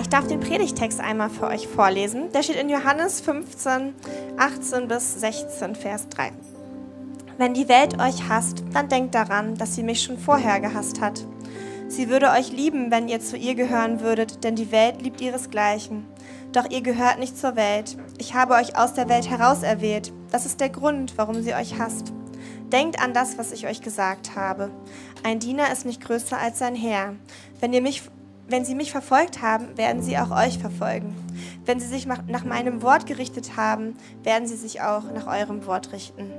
Ich 0.00 0.08
darf 0.08 0.28
den 0.28 0.38
Predigtext 0.38 1.00
einmal 1.00 1.28
für 1.28 1.48
euch 1.48 1.66
vorlesen. 1.66 2.30
Der 2.32 2.44
steht 2.44 2.56
in 2.56 2.68
Johannes 2.68 3.20
15, 3.20 3.94
18 4.36 4.86
bis 4.86 5.20
16, 5.20 5.74
Vers 5.74 6.08
3. 6.10 6.30
Wenn 7.36 7.52
die 7.52 7.68
Welt 7.68 8.00
euch 8.00 8.28
hasst, 8.28 8.62
dann 8.72 8.88
denkt 8.88 9.16
daran, 9.16 9.56
dass 9.56 9.74
sie 9.74 9.82
mich 9.82 10.02
schon 10.02 10.16
vorher 10.16 10.60
gehasst 10.60 11.00
hat. 11.00 11.26
Sie 11.88 12.08
würde 12.08 12.30
euch 12.30 12.52
lieben, 12.52 12.92
wenn 12.92 13.08
ihr 13.08 13.18
zu 13.18 13.36
ihr 13.36 13.56
gehören 13.56 14.00
würdet, 14.00 14.44
denn 14.44 14.54
die 14.54 14.70
Welt 14.70 15.02
liebt 15.02 15.20
ihresgleichen. 15.20 16.06
Doch 16.52 16.70
ihr 16.70 16.82
gehört 16.82 17.18
nicht 17.18 17.36
zur 17.36 17.56
Welt. 17.56 17.96
Ich 18.18 18.34
habe 18.34 18.54
euch 18.54 18.78
aus 18.78 18.94
der 18.94 19.08
Welt 19.08 19.28
herauserwählt. 19.28 20.12
Das 20.30 20.46
ist 20.46 20.60
der 20.60 20.70
Grund, 20.70 21.14
warum 21.16 21.42
sie 21.42 21.54
euch 21.54 21.76
hasst. 21.76 22.12
Denkt 22.70 23.02
an 23.02 23.14
das, 23.14 23.36
was 23.36 23.50
ich 23.50 23.66
euch 23.66 23.80
gesagt 23.80 24.36
habe. 24.36 24.70
Ein 25.24 25.40
Diener 25.40 25.72
ist 25.72 25.86
nicht 25.86 26.02
größer 26.02 26.38
als 26.38 26.60
sein 26.60 26.76
Herr. 26.76 27.16
Wenn 27.60 27.72
ihr 27.72 27.82
mich 27.82 28.02
wenn 28.48 28.64
sie 28.64 28.74
mich 28.74 28.90
verfolgt 28.90 29.42
haben, 29.42 29.76
werden 29.76 30.02
sie 30.02 30.18
auch 30.18 30.30
euch 30.30 30.58
verfolgen. 30.58 31.14
Wenn 31.64 31.80
sie 31.80 31.86
sich 31.86 32.06
nach 32.06 32.44
meinem 32.44 32.82
Wort 32.82 33.06
gerichtet 33.06 33.56
haben, 33.56 33.94
werden 34.22 34.48
sie 34.48 34.56
sich 34.56 34.80
auch 34.80 35.04
nach 35.12 35.26
eurem 35.26 35.66
Wort 35.66 35.92
richten. 35.92 36.32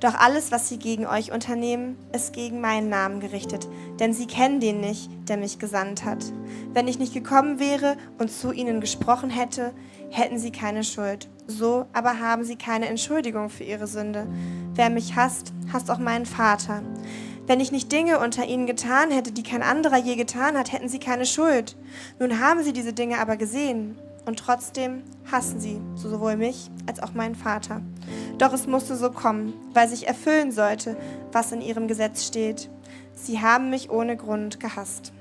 Doch 0.00 0.14
alles, 0.14 0.50
was 0.50 0.68
sie 0.68 0.78
gegen 0.78 1.06
euch 1.06 1.32
unternehmen, 1.32 1.96
ist 2.12 2.32
gegen 2.32 2.60
meinen 2.60 2.88
Namen 2.88 3.20
gerichtet, 3.20 3.68
denn 3.98 4.12
sie 4.12 4.26
kennen 4.26 4.60
den 4.60 4.80
nicht, 4.80 5.10
der 5.28 5.36
mich 5.36 5.58
gesandt 5.58 6.04
hat. 6.04 6.24
Wenn 6.72 6.88
ich 6.88 6.98
nicht 6.98 7.14
gekommen 7.14 7.58
wäre 7.58 7.96
und 8.18 8.30
zu 8.30 8.52
ihnen 8.52 8.80
gesprochen 8.80 9.30
hätte, 9.30 9.72
hätten 10.10 10.38
sie 10.38 10.50
keine 10.50 10.84
Schuld. 10.84 11.28
So 11.46 11.86
aber 11.92 12.20
haben 12.20 12.44
sie 12.44 12.56
keine 12.56 12.88
Entschuldigung 12.88 13.50
für 13.50 13.64
ihre 13.64 13.86
Sünde. 13.86 14.26
Wer 14.74 14.90
mich 14.90 15.16
hasst, 15.16 15.52
hasst 15.72 15.90
auch 15.90 15.98
meinen 15.98 16.26
Vater. 16.26 16.82
Wenn 17.50 17.58
ich 17.58 17.72
nicht 17.72 17.90
Dinge 17.90 18.20
unter 18.20 18.46
ihnen 18.46 18.68
getan 18.68 19.10
hätte, 19.10 19.32
die 19.32 19.42
kein 19.42 19.64
anderer 19.64 19.96
je 19.96 20.14
getan 20.14 20.56
hat, 20.56 20.70
hätten 20.70 20.88
sie 20.88 21.00
keine 21.00 21.26
Schuld. 21.26 21.74
Nun 22.20 22.38
haben 22.38 22.62
sie 22.62 22.72
diese 22.72 22.92
Dinge 22.92 23.18
aber 23.18 23.36
gesehen 23.36 23.98
und 24.24 24.38
trotzdem 24.38 25.02
hassen 25.32 25.58
sie 25.58 25.80
sowohl 25.96 26.36
mich 26.36 26.70
als 26.86 27.02
auch 27.02 27.12
meinen 27.12 27.34
Vater. 27.34 27.82
Doch 28.38 28.52
es 28.52 28.68
musste 28.68 28.94
so 28.94 29.10
kommen, 29.10 29.52
weil 29.74 29.88
sich 29.88 30.06
erfüllen 30.06 30.52
sollte, 30.52 30.96
was 31.32 31.50
in 31.50 31.60
ihrem 31.60 31.88
Gesetz 31.88 32.24
steht. 32.24 32.70
Sie 33.14 33.40
haben 33.40 33.68
mich 33.68 33.90
ohne 33.90 34.16
Grund 34.16 34.60
gehasst. 34.60 35.12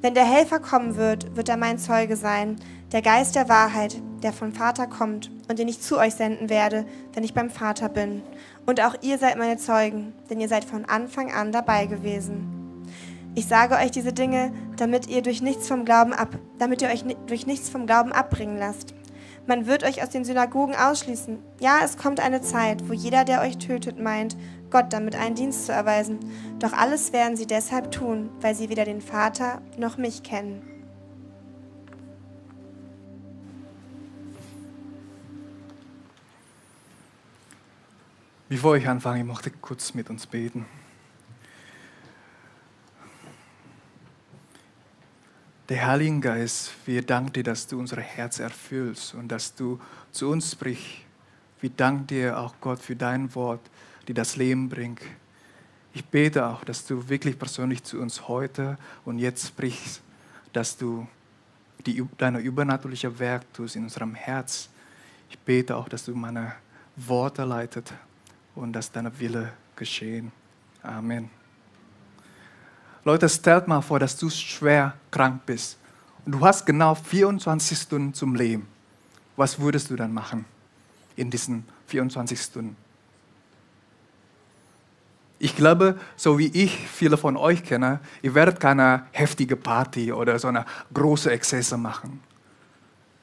Wenn 0.00 0.14
der 0.14 0.24
Helfer 0.24 0.58
kommen 0.58 0.96
wird, 0.96 1.36
wird 1.36 1.48
er 1.48 1.56
mein 1.56 1.78
Zeuge 1.78 2.16
sein, 2.16 2.56
der 2.90 3.02
Geist 3.02 3.36
der 3.36 3.48
Wahrheit, 3.48 4.02
der 4.24 4.32
vom 4.32 4.52
Vater 4.52 4.88
kommt 4.88 5.30
und 5.48 5.60
den 5.60 5.68
ich 5.68 5.80
zu 5.80 5.96
euch 5.96 6.14
senden 6.16 6.50
werde, 6.50 6.84
wenn 7.14 7.22
ich 7.22 7.34
beim 7.34 7.50
Vater 7.50 7.88
bin. 7.88 8.22
Und 8.66 8.80
auch 8.80 8.94
ihr 9.02 9.18
seid 9.18 9.38
meine 9.38 9.56
Zeugen, 9.56 10.12
denn 10.30 10.40
ihr 10.40 10.48
seid 10.48 10.64
von 10.64 10.84
Anfang 10.84 11.32
an 11.32 11.52
dabei 11.52 11.86
gewesen. 11.86 12.86
Ich 13.34 13.46
sage 13.46 13.76
euch 13.76 13.90
diese 13.90 14.12
Dinge, 14.12 14.52
damit 14.76 15.08
ihr 15.08 15.22
durch 15.22 15.40
nichts 15.40 15.66
vom 15.66 15.84
Glauben 15.84 16.12
ab, 16.12 16.38
damit 16.58 16.82
ihr 16.82 16.88
euch 16.88 17.04
durch 17.26 17.46
nichts 17.46 17.70
vom 17.70 17.86
Glauben 17.86 18.12
abbringen 18.12 18.58
lasst. 18.58 18.94
Man 19.46 19.66
wird 19.66 19.82
euch 19.82 20.02
aus 20.02 20.10
den 20.10 20.24
Synagogen 20.24 20.76
ausschließen. 20.76 21.38
Ja, 21.58 21.80
es 21.82 21.96
kommt 21.96 22.20
eine 22.20 22.42
Zeit, 22.42 22.88
wo 22.88 22.92
jeder, 22.92 23.24
der 23.24 23.40
euch 23.40 23.58
tötet, 23.58 23.98
meint, 23.98 24.36
Gott 24.70 24.92
damit 24.92 25.16
einen 25.16 25.34
Dienst 25.34 25.66
zu 25.66 25.72
erweisen. 25.72 26.20
Doch 26.60 26.72
alles 26.72 27.12
werden 27.12 27.36
sie 27.36 27.46
deshalb 27.46 27.90
tun, 27.90 28.30
weil 28.40 28.54
sie 28.54 28.68
weder 28.68 28.84
den 28.84 29.00
Vater 29.00 29.60
noch 29.76 29.96
mich 29.96 30.22
kennen. 30.22 30.71
Bevor 38.52 38.76
ich 38.76 38.86
anfange, 38.86 39.20
ich 39.20 39.26
möchte 39.26 39.50
kurz 39.50 39.94
mit 39.94 40.10
uns 40.10 40.26
beten. 40.26 40.66
Der 45.70 45.86
Heilige 45.86 46.20
Geist, 46.20 46.74
wir 46.84 47.00
danken 47.00 47.32
dir, 47.32 47.44
dass 47.44 47.66
du 47.66 47.78
unser 47.78 48.02
Herz 48.02 48.40
erfüllst 48.40 49.14
und 49.14 49.28
dass 49.28 49.54
du 49.54 49.80
zu 50.10 50.28
uns 50.28 50.52
sprichst. 50.52 50.98
Wir 51.62 51.70
danken 51.70 52.06
dir 52.08 52.38
auch, 52.38 52.54
Gott, 52.60 52.80
für 52.80 52.94
dein 52.94 53.34
Wort, 53.34 53.62
die 54.06 54.12
das 54.12 54.36
Leben 54.36 54.68
bringt. 54.68 55.00
Ich 55.94 56.04
bete 56.04 56.44
auch, 56.44 56.62
dass 56.62 56.84
du 56.84 57.08
wirklich 57.08 57.38
persönlich 57.38 57.82
zu 57.82 58.02
uns 58.02 58.28
heute 58.28 58.76
und 59.06 59.18
jetzt 59.18 59.48
sprichst, 59.48 60.02
dass 60.52 60.76
du 60.76 61.08
die, 61.86 62.06
deine 62.18 62.40
übernatürliche 62.40 63.18
Werk 63.18 63.50
tust 63.54 63.76
in 63.76 63.84
unserem 63.84 64.14
Herz. 64.14 64.68
Ich 65.30 65.38
bete 65.38 65.74
auch, 65.74 65.88
dass 65.88 66.04
du 66.04 66.14
meine 66.14 66.52
Worte 66.96 67.44
leitet 67.44 67.94
und 68.54 68.72
dass 68.72 68.90
dein 68.90 69.18
Wille 69.18 69.52
geschehen. 69.76 70.32
Amen. 70.82 71.30
Leute, 73.04 73.28
stellt 73.28 73.66
mal 73.66 73.80
vor, 73.80 73.98
dass 73.98 74.16
du 74.16 74.30
schwer 74.30 74.94
krank 75.10 75.42
bist 75.46 75.78
und 76.24 76.32
du 76.32 76.40
hast 76.44 76.64
genau 76.64 76.94
24 76.94 77.78
Stunden 77.78 78.14
zum 78.14 78.34
Leben. 78.34 78.68
Was 79.36 79.58
würdest 79.58 79.90
du 79.90 79.96
dann 79.96 80.12
machen 80.12 80.44
in 81.16 81.30
diesen 81.30 81.64
24 81.86 82.40
Stunden? 82.40 82.76
Ich 85.38 85.56
glaube, 85.56 85.98
so 86.14 86.38
wie 86.38 86.46
ich 86.46 86.86
viele 86.86 87.16
von 87.16 87.36
euch 87.36 87.64
kenne, 87.64 87.98
ihr 88.22 88.32
werdet 88.34 88.60
keine 88.60 89.06
heftige 89.10 89.56
Party 89.56 90.12
oder 90.12 90.38
so 90.38 90.46
eine 90.46 90.64
große 90.94 91.32
Exzesse 91.32 91.76
machen. 91.76 92.20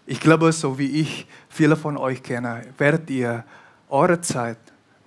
Ich 0.06 0.20
glaube, 0.20 0.52
so 0.52 0.78
wie 0.78 1.00
ich 1.00 1.28
viele 1.48 1.78
von 1.78 1.96
euch 1.96 2.22
kenne, 2.22 2.66
werdet 2.78 3.10
ihr 3.10 3.46
eure 3.88 4.20
Zeit 4.20 4.58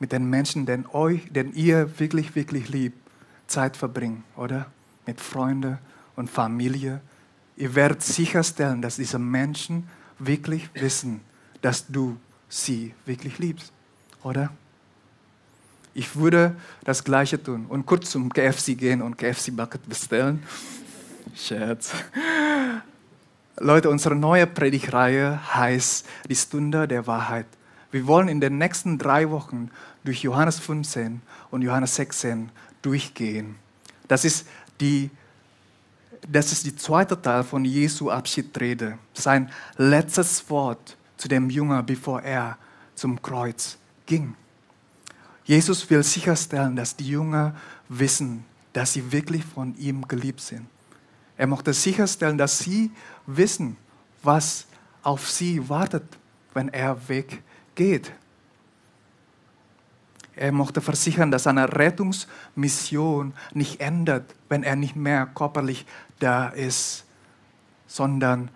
mit 0.03 0.11
den 0.11 0.29
Menschen, 0.29 0.67
den, 0.67 0.85
euch, 0.89 1.33
den 1.33 1.55
ihr 1.55 2.01
wirklich, 2.01 2.35
wirklich 2.35 2.69
liebt, 2.69 2.99
Zeit 3.47 3.77
verbringen, 3.77 4.25
oder? 4.37 4.67
Mit 5.07 5.21
Freunden 5.21 5.79
und 6.17 6.29
Familie. 6.29 7.01
Ihr 7.57 7.77
werdet 7.77 8.03
sicherstellen, 8.03 8.83
dass 8.83 8.97
diese 8.97 9.21
Menschen 9.21 9.89
wirklich 10.19 10.69
wissen, 10.75 11.21
dass 11.61 11.87
du 11.87 12.17
sie 12.49 12.95
wirklich 13.07 13.39
liebst, 13.39 13.73
oder? 14.25 14.51
Ich 15.95 16.17
würde 16.17 16.57
das 16.83 17.05
Gleiche 17.05 17.41
tun 17.41 17.67
und 17.69 17.87
kurz 17.87 18.11
zum 18.11 18.33
KFC 18.33 18.77
gehen 18.77 19.03
und 19.03 19.17
KFC 19.17 19.55
Bucket 19.55 19.89
bestellen. 19.89 20.43
Scherz. 21.37 21.93
Leute, 23.57 23.89
unsere 23.89 24.17
neue 24.17 24.49
Predigreihe 24.49 25.55
heißt 25.55 26.05
Die 26.29 26.35
Stunde 26.35 26.89
der 26.89 27.07
Wahrheit. 27.07 27.47
Wir 27.93 28.07
wollen 28.07 28.29
in 28.29 28.41
den 28.41 28.57
nächsten 28.57 28.97
drei 28.97 29.29
Wochen 29.29 29.71
durch 30.05 30.23
Johannes 30.23 30.59
15 30.59 31.21
und 31.51 31.63
Johannes 31.63 31.95
16 31.97 32.51
durchgehen. 32.81 33.57
Das 34.09 34.25
ist 34.25 34.47
die, 34.81 35.11
das 36.29 36.53
ist 36.53 36.67
die 36.67 36.75
zweite 36.77 37.21
Teil 37.21 37.45
von 37.45 37.65
Jesu 37.65 38.11
Abschiedsrede, 38.11 38.99
sein 39.15 39.51
letztes 39.77 40.49
Wort 40.51 40.97
zu 41.17 41.29
dem 41.29 41.51
Jünger, 41.51 41.83
bevor 41.83 42.23
er 42.23 42.59
zum 42.95 43.21
Kreuz 43.21 43.79
ging. 44.07 44.35
Jesus 45.45 45.89
will 45.89 46.03
sicherstellen, 46.03 46.77
dass 46.77 46.97
die 46.97 47.09
Jünger 47.09 47.55
wissen, 47.89 48.45
dass 48.73 48.93
sie 48.93 49.13
wirklich 49.13 49.45
von 49.45 49.77
ihm 49.77 50.07
geliebt 50.07 50.41
sind. 50.41 50.67
Er 51.37 51.47
möchte 51.47 51.73
sicherstellen, 51.73 52.39
dass 52.39 52.59
sie 52.59 52.91
wissen, 53.27 53.77
was 54.23 54.67
auf 55.03 55.29
sie 55.29 55.69
wartet, 55.69 56.05
wenn 56.55 56.69
er 56.69 57.09
weggeht 57.09 57.43
geht. 57.75 58.13
Er 60.35 60.53
möchte 60.53 60.81
versichern, 60.81 61.31
dass 61.31 61.45
seine 61.45 61.73
Rettungsmission 61.73 63.35
nicht 63.53 63.81
endet, 63.81 64.35
wenn 64.49 64.63
er 64.63 64.77
nicht 64.77 64.97
mehr 64.97 65.27
körperlich 65.27 65.85
da 66.19 66.49
ist, 66.49 67.05
sondern 67.87 68.51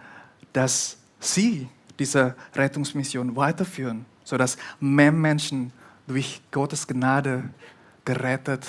dass 0.53 0.97
sie 1.21 1.69
diese 1.99 2.35
Rettungsmission 2.55 3.37
weiterführen, 3.37 4.07
sodass 4.25 4.57
mehr 4.81 5.13
Menschen 5.13 5.73
durch 6.07 6.41
Gottes 6.51 6.87
Gnade 6.87 7.45
gerettet, 8.05 8.67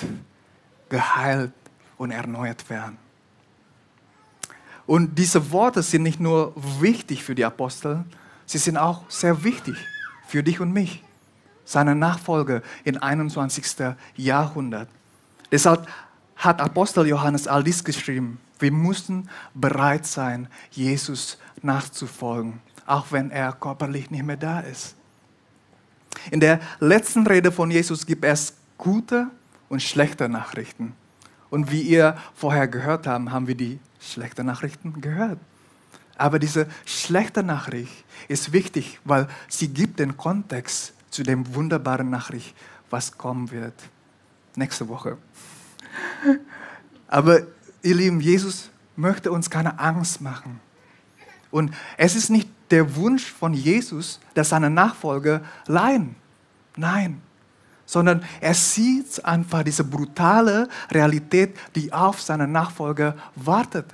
geheilt 0.89 1.53
und 1.97 2.11
erneuert 2.11 2.69
werden. 2.69 2.97
Und 4.85 5.17
diese 5.17 5.51
Worte 5.51 5.83
sind 5.83 6.03
nicht 6.03 6.19
nur 6.19 6.53
wichtig 6.55 7.23
für 7.23 7.35
die 7.35 7.45
Apostel, 7.45 8.05
sie 8.45 8.57
sind 8.57 8.77
auch 8.77 9.09
sehr 9.09 9.43
wichtig 9.43 9.75
für 10.27 10.43
dich 10.43 10.59
und 10.59 10.71
mich, 10.71 11.03
seine 11.67 11.95
Nachfolge 11.95 12.63
im 12.85 13.01
21. 13.01 13.93
Jahrhundert. 14.15 14.87
Deshalb 15.51 15.87
hat 16.37 16.61
Apostel 16.61 17.07
Johannes 17.07 17.47
all 17.47 17.63
dies 17.63 17.83
geschrieben. 17.83 18.39
Wir 18.57 18.71
müssen 18.71 19.29
bereit 19.53 20.05
sein, 20.05 20.47
Jesus 20.71 21.37
nachzufolgen, 21.61 22.61
auch 22.85 23.07
wenn 23.11 23.29
er 23.31 23.51
körperlich 23.51 24.09
nicht 24.09 24.23
mehr 24.23 24.37
da 24.37 24.61
ist. 24.61 24.95
In 26.31 26.39
der 26.39 26.59
letzten 26.79 27.27
Rede 27.27 27.51
von 27.51 27.69
Jesus 27.69 28.05
gibt 28.05 28.23
es 28.23 28.53
gute 28.77 29.27
und 29.67 29.83
schlechte 29.83 30.29
Nachrichten. 30.29 30.93
Und 31.49 31.71
wie 31.71 31.81
ihr 31.81 32.17
vorher 32.33 32.67
gehört 32.67 33.07
habt, 33.07 33.29
haben 33.29 33.47
wir 33.47 33.55
die 33.55 33.79
schlechten 33.99 34.45
Nachrichten 34.45 35.01
gehört. 35.01 35.39
Aber 36.17 36.39
diese 36.39 36.67
schlechte 36.85 37.43
Nachricht 37.43 38.05
ist 38.27 38.53
wichtig, 38.53 38.99
weil 39.03 39.27
sie 39.47 39.67
gibt 39.67 39.99
den 39.99 40.17
Kontext 40.17 40.93
zu 41.17 41.23
dem 41.23 41.55
wunderbaren 41.55 42.11
Nachricht, 42.11 42.55
was 42.91 43.17
kommen 43.17 43.49
wird 43.49 43.73
nächste 44.55 44.87
Woche. 44.87 45.17
Aber 47.07 47.39
ihr 47.81 47.95
Lieben, 47.95 48.21
Jesus 48.21 48.69
möchte 48.95 49.31
uns 49.31 49.49
keine 49.49 49.79
Angst 49.79 50.21
machen. 50.21 50.59
Und 51.49 51.73
es 51.97 52.15
ist 52.15 52.29
nicht 52.29 52.47
der 52.69 52.95
Wunsch 52.95 53.31
von 53.31 53.55
Jesus, 53.55 54.19
dass 54.35 54.49
seine 54.49 54.69
Nachfolger 54.69 55.41
leiden. 55.65 56.15
Nein, 56.75 57.19
sondern 57.87 58.23
er 58.39 58.53
sieht 58.53 59.25
einfach 59.25 59.63
diese 59.63 59.83
brutale 59.83 60.69
Realität, 60.91 61.57
die 61.73 61.91
auf 61.91 62.21
seine 62.21 62.47
Nachfolger 62.47 63.15
wartet, 63.35 63.87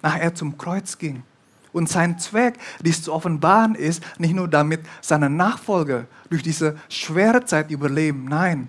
nachdem 0.00 0.22
er 0.22 0.34
zum 0.34 0.56
Kreuz 0.56 0.96
ging. 0.96 1.24
Und 1.74 1.88
sein 1.88 2.20
Zweck, 2.20 2.54
dies 2.80 3.02
zu 3.02 3.12
offenbaren, 3.12 3.74
ist 3.74 4.00
nicht 4.18 4.32
nur 4.32 4.46
damit 4.46 4.80
seine 5.00 5.28
Nachfolger 5.28 6.06
durch 6.30 6.44
diese 6.44 6.76
schwere 6.88 7.44
Zeit 7.44 7.68
überleben. 7.72 8.26
Nein, 8.26 8.68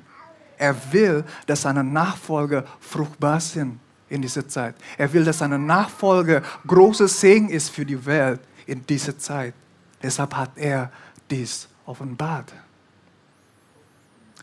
er 0.57 0.75
will, 0.91 1.23
dass 1.45 1.61
seine 1.61 1.83
Nachfolger 1.83 2.65
fruchtbar 2.79 3.39
sind 3.39 3.79
in 4.09 4.23
dieser 4.23 4.47
Zeit. 4.47 4.73
Er 4.97 5.13
will, 5.13 5.23
dass 5.23 5.37
seine 5.37 5.59
Nachfolger 5.59 6.41
großes 6.65 7.21
Segen 7.21 7.49
ist 7.49 7.69
für 7.69 7.85
die 7.85 8.03
Welt 8.07 8.39
in 8.65 8.83
dieser 8.87 9.15
Zeit. 9.15 9.53
Deshalb 10.01 10.35
hat 10.35 10.51
er 10.55 10.91
dies 11.29 11.67
offenbart. 11.85 12.51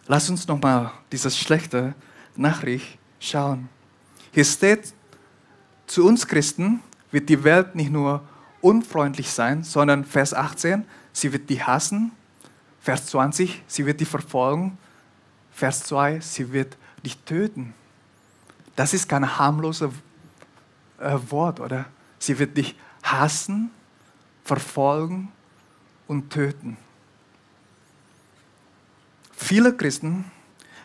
Lass 0.07 0.31
uns 0.31 0.47
nochmal 0.47 0.93
diese 1.11 1.33
schlechte 1.33 1.95
Nachricht 2.37 2.97
schauen. 3.19 3.69
Hier 4.31 4.45
steht, 4.45 4.95
zu 5.89 6.07
uns 6.07 6.25
Christen 6.25 6.81
wird 7.11 7.29
die 7.29 7.43
Welt 7.43 7.75
nicht 7.75 7.91
nur 7.91 8.23
unfreundlich 8.63 9.31
sein, 9.31 9.65
sondern 9.65 10.05
Vers 10.05 10.33
18, 10.33 10.85
sie 11.13 11.33
wird 11.33 11.51
die 11.51 11.63
hassen. 11.63 12.13
Vers 12.81 13.07
20, 13.07 13.63
sie 13.67 13.85
wird 13.85 14.01
die 14.01 14.07
verfolgen. 14.07 14.79
Vers 15.53 15.85
2, 15.85 16.21
sie 16.21 16.53
wird 16.53 16.77
dich 17.05 17.19
töten. 17.19 17.75
Das 18.75 18.95
ist 18.95 19.09
kein 19.09 19.39
harmloses 19.39 19.91
äh, 20.99 21.19
Wort, 21.29 21.61
oder? 21.61 21.85
Sie 22.19 22.39
wird 22.39 22.57
dich 22.57 22.75
hassen, 23.03 23.71
verfolgen 24.45 25.29
und 26.07 26.31
töten. 26.31 26.77
Viele 29.33 29.77
Christen, 29.77 30.25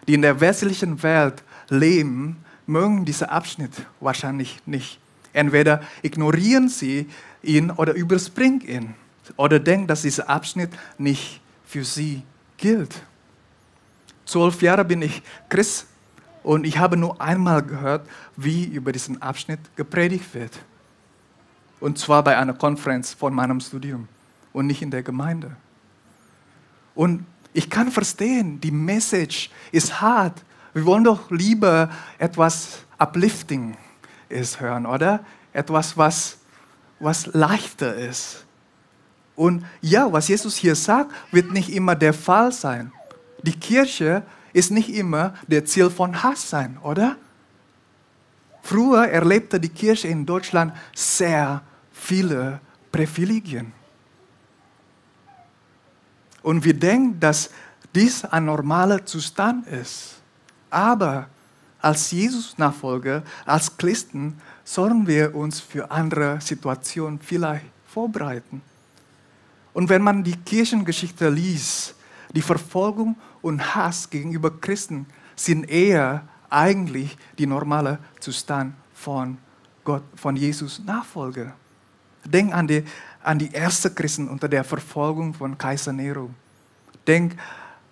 die 0.07 0.15
in 0.15 0.21
der 0.21 0.39
westlichen 0.41 1.01
Welt 1.03 1.44
leben, 1.69 2.44
mögen 2.65 3.06
diesen 3.06 3.29
Abschnitt 3.29 3.71
wahrscheinlich 4.00 4.59
nicht. 4.65 5.00
Entweder 5.33 5.81
ignorieren 6.01 6.68
sie 6.68 7.07
ihn 7.48 7.72
oder 7.72 7.94
überspringen 7.94 8.62
ihn 8.62 8.96
oder 9.36 9.60
denken, 9.60 9.88
dass 9.88 10.04
dieser 10.04 10.30
Abschnitt 10.30 10.70
nicht 10.98 11.42
für 11.66 11.84
sie 11.84 12.24
gilt. 12.58 13.02
Zwölf 14.26 14.62
Jahre 14.62 14.86
bin 14.86 15.02
ich 15.02 15.22
Christ 15.50 15.88
und 16.44 16.66
ich 16.66 16.78
habe 16.78 16.98
nur 16.98 17.20
einmal 17.22 17.64
gehört, 17.64 18.08
wie 18.36 18.66
über 18.66 18.92
diesen 18.92 19.22
Abschnitt 19.22 19.60
gepredigt 19.76 20.34
wird. 20.34 20.58
Und 21.80 21.98
zwar 21.98 22.24
bei 22.24 22.38
einer 22.38 22.54
Konferenz 22.54 23.14
von 23.14 23.34
meinem 23.34 23.60
Studium 23.60 24.08
und 24.54 24.68
nicht 24.68 24.82
in 24.82 24.92
der 24.92 25.04
Gemeinde. 25.04 25.56
Und 26.96 27.26
ich 27.54 27.70
kann 27.70 27.92
verstehen, 27.92 28.60
die 28.60 28.72
Message 28.72 29.50
ist 29.72 30.02
hart. 30.02 30.44
Wir 30.74 30.86
wollen 30.86 31.04
doch 31.04 31.30
lieber 31.32 31.90
etwas 32.18 32.80
uplifting 32.98 33.78
ist 34.30 34.60
hören, 34.60 34.86
oder? 34.86 35.24
Etwas, 35.54 35.98
was, 35.98 36.38
was 37.00 37.28
leichter 37.28 37.96
ist. 37.96 38.46
Und 39.36 39.66
ja, 39.82 40.12
was 40.12 40.28
Jesus 40.28 40.56
hier 40.56 40.76
sagt, 40.76 41.12
wird 41.32 41.52
nicht 41.52 41.70
immer 41.70 41.96
der 41.96 42.14
Fall 42.14 42.52
sein. 42.52 42.92
Die 43.44 43.58
Kirche 43.58 44.24
ist 44.52 44.72
nicht 44.72 44.90
immer 44.90 45.36
der 45.48 45.64
Ziel 45.66 45.90
von 45.90 46.24
Hass 46.24 46.50
sein, 46.50 46.78
oder? 46.82 47.16
Früher 48.64 49.08
erlebte 49.08 49.60
die 49.60 49.70
Kirche 49.70 50.08
in 50.08 50.26
Deutschland 50.26 50.74
sehr 50.96 51.62
viele 51.92 52.60
Privilegien. 52.92 53.72
Und 56.42 56.64
wir 56.66 56.74
denken, 56.74 57.20
dass 57.20 57.50
dies 57.94 58.26
ein 58.26 58.46
normaler 58.46 59.06
Zustand 59.06 59.68
ist. 59.68 60.16
Aber 60.70 61.28
als 61.81 62.12
Jesus-Nachfolger, 62.12 63.24
als 63.45 63.77
Christen, 63.77 64.39
sollen 64.63 65.07
wir 65.07 65.35
uns 65.35 65.59
für 65.59 65.91
andere 65.91 66.41
Situationen 66.41 67.19
vielleicht 67.19 67.65
vorbereiten. 67.88 68.62
Und 69.74 69.89
wenn 69.89 70.01
man 70.01 70.24
die 70.24 70.35
Kirchengeschichte 70.35 71.29
liest, 71.29 71.95
die 72.33 72.41
Verfolgung 72.41 73.15
und 73.41 73.75
Hass 73.75 74.09
gegenüber 74.09 74.51
Christen 74.51 75.06
sind 75.35 75.69
eher 75.69 76.27
eigentlich 76.50 77.18
die 77.38 77.45
normale 77.45 78.00
Zustand 78.19 78.74
von 78.94 79.38
Gott, 79.83 80.03
von 80.15 80.35
Jesus 80.35 80.81
Nachfolger. 80.83 81.53
Denk 82.25 82.53
an 82.53 82.68
die 82.68 82.83
an 83.27 83.38
die 83.38 83.53
ersten 83.53 83.94
Christen 83.94 84.29
unter 84.29 84.47
der 84.47 84.63
Verfolgung 84.63 85.33
von 85.33 85.57
Kaiser 85.57 85.91
Nero. 85.91 86.29
Denk 87.06 87.35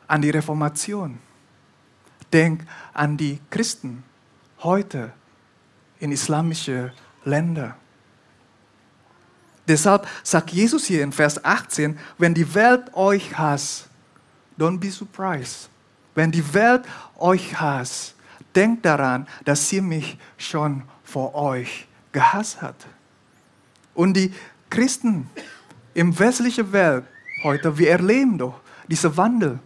an 0.07 0.21
die 0.21 0.29
Reformation. 0.29 1.17
Denk 2.31 2.61
an 2.93 3.17
die 3.17 3.39
Christen 3.49 4.03
heute 4.59 5.11
in 5.99 6.11
islamischen 6.11 6.91
Ländern. 7.23 7.73
Deshalb 9.67 10.07
sagt 10.23 10.51
Jesus 10.51 10.85
hier 10.85 11.03
in 11.03 11.11
Vers 11.11 11.43
18, 11.43 11.97
wenn 12.17 12.33
die 12.33 12.53
Welt 12.53 12.93
euch 12.93 13.35
hasst, 13.37 13.89
don't 14.59 14.79
be 14.79 14.91
surprised. 14.91 15.69
Wenn 16.13 16.31
die 16.31 16.53
Welt 16.53 16.83
euch 17.17 17.59
hasst, 17.59 18.15
denkt 18.53 18.85
daran, 18.85 19.27
dass 19.43 19.67
sie 19.67 19.81
mich 19.81 20.17
schon 20.37 20.83
vor 21.03 21.35
euch 21.35 21.87
gehasst 22.11 22.61
hat. 22.61 22.75
Und 23.93 24.13
die 24.13 24.33
Christen 24.69 25.29
im 25.93 26.17
westlichen 26.17 26.71
Welt 26.71 27.05
heute, 27.43 27.77
wir 27.77 27.89
erleben 27.89 28.37
doch 28.37 28.59
diesen 28.87 29.15
Wandel, 29.17 29.59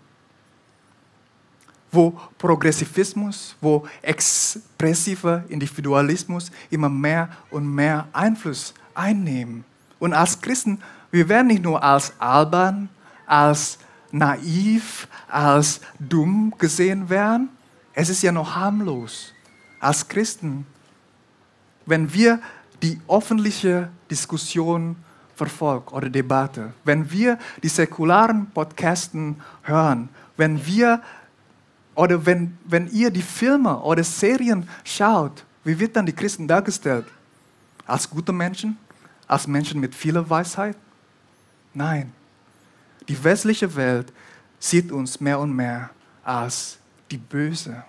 wo 1.92 2.20
Progressivismus, 2.38 3.56
wo 3.62 3.88
expressiver 4.02 5.44
Individualismus 5.50 6.52
immer 6.70 6.90
mehr 6.90 7.30
und 7.50 7.68
mehr 7.68 8.08
Einfluss 8.14 8.74
einnehmen. 8.94 9.64
Und 10.00 10.14
als 10.14 10.40
Christen, 10.40 10.82
wir 11.12 11.28
werden 11.28 11.48
nicht 11.48 11.64
nur 11.64 11.82
als 11.82 12.14
albern, 12.20 12.90
als 13.26 13.80
naiv, 14.12 15.08
als 15.28 15.82
dumm 16.00 16.54
gesehen 16.58 17.10
werden. 17.10 17.50
Es 17.94 18.10
ist 18.10 18.22
ja 18.22 18.32
noch 18.32 18.56
harmlos. 18.56 19.34
Als 19.80 20.08
Christen, 20.08 20.66
wenn 21.86 22.14
wir 22.14 22.40
die 22.82 23.00
öffentliche 23.08 23.90
Diskussion 24.10 24.96
verfolgt 25.36 25.94
oder 25.94 26.10
Debatte, 26.10 26.74
wenn 26.84 27.12
wir 27.12 27.38
die 27.64 27.70
säkularen 27.70 28.50
Podcasten 28.52 29.42
hören, 29.64 30.10
wenn 30.38 30.66
wir 30.66 31.02
oder 32.00 32.26
wenn, 32.26 32.58
wenn 32.64 32.90
ihr 32.92 33.12
die 33.12 33.22
Filme 33.22 33.78
oder 33.82 34.06
Serien 34.06 34.66
schaut, 34.86 35.44
wie 35.66 35.78
wird 35.78 35.98
dann 35.98 36.06
die 36.06 36.14
Christen 36.14 36.48
dargestellt? 36.48 37.06
Als 37.86 38.10
gute 38.10 38.32
Menschen? 38.32 38.78
Als 39.28 39.46
Menschen 39.46 39.82
mit 39.82 39.94
viel 39.94 40.16
Weisheit? 40.30 40.78
Nein. 41.74 42.14
Die 43.06 43.22
westliche 43.22 43.76
Welt 43.76 44.14
sieht 44.58 44.94
uns 44.94 45.20
mehr 45.20 45.40
und 45.40 45.54
mehr 45.54 45.90
als 46.24 46.78
die 47.12 47.18
Böse. 47.18 47.84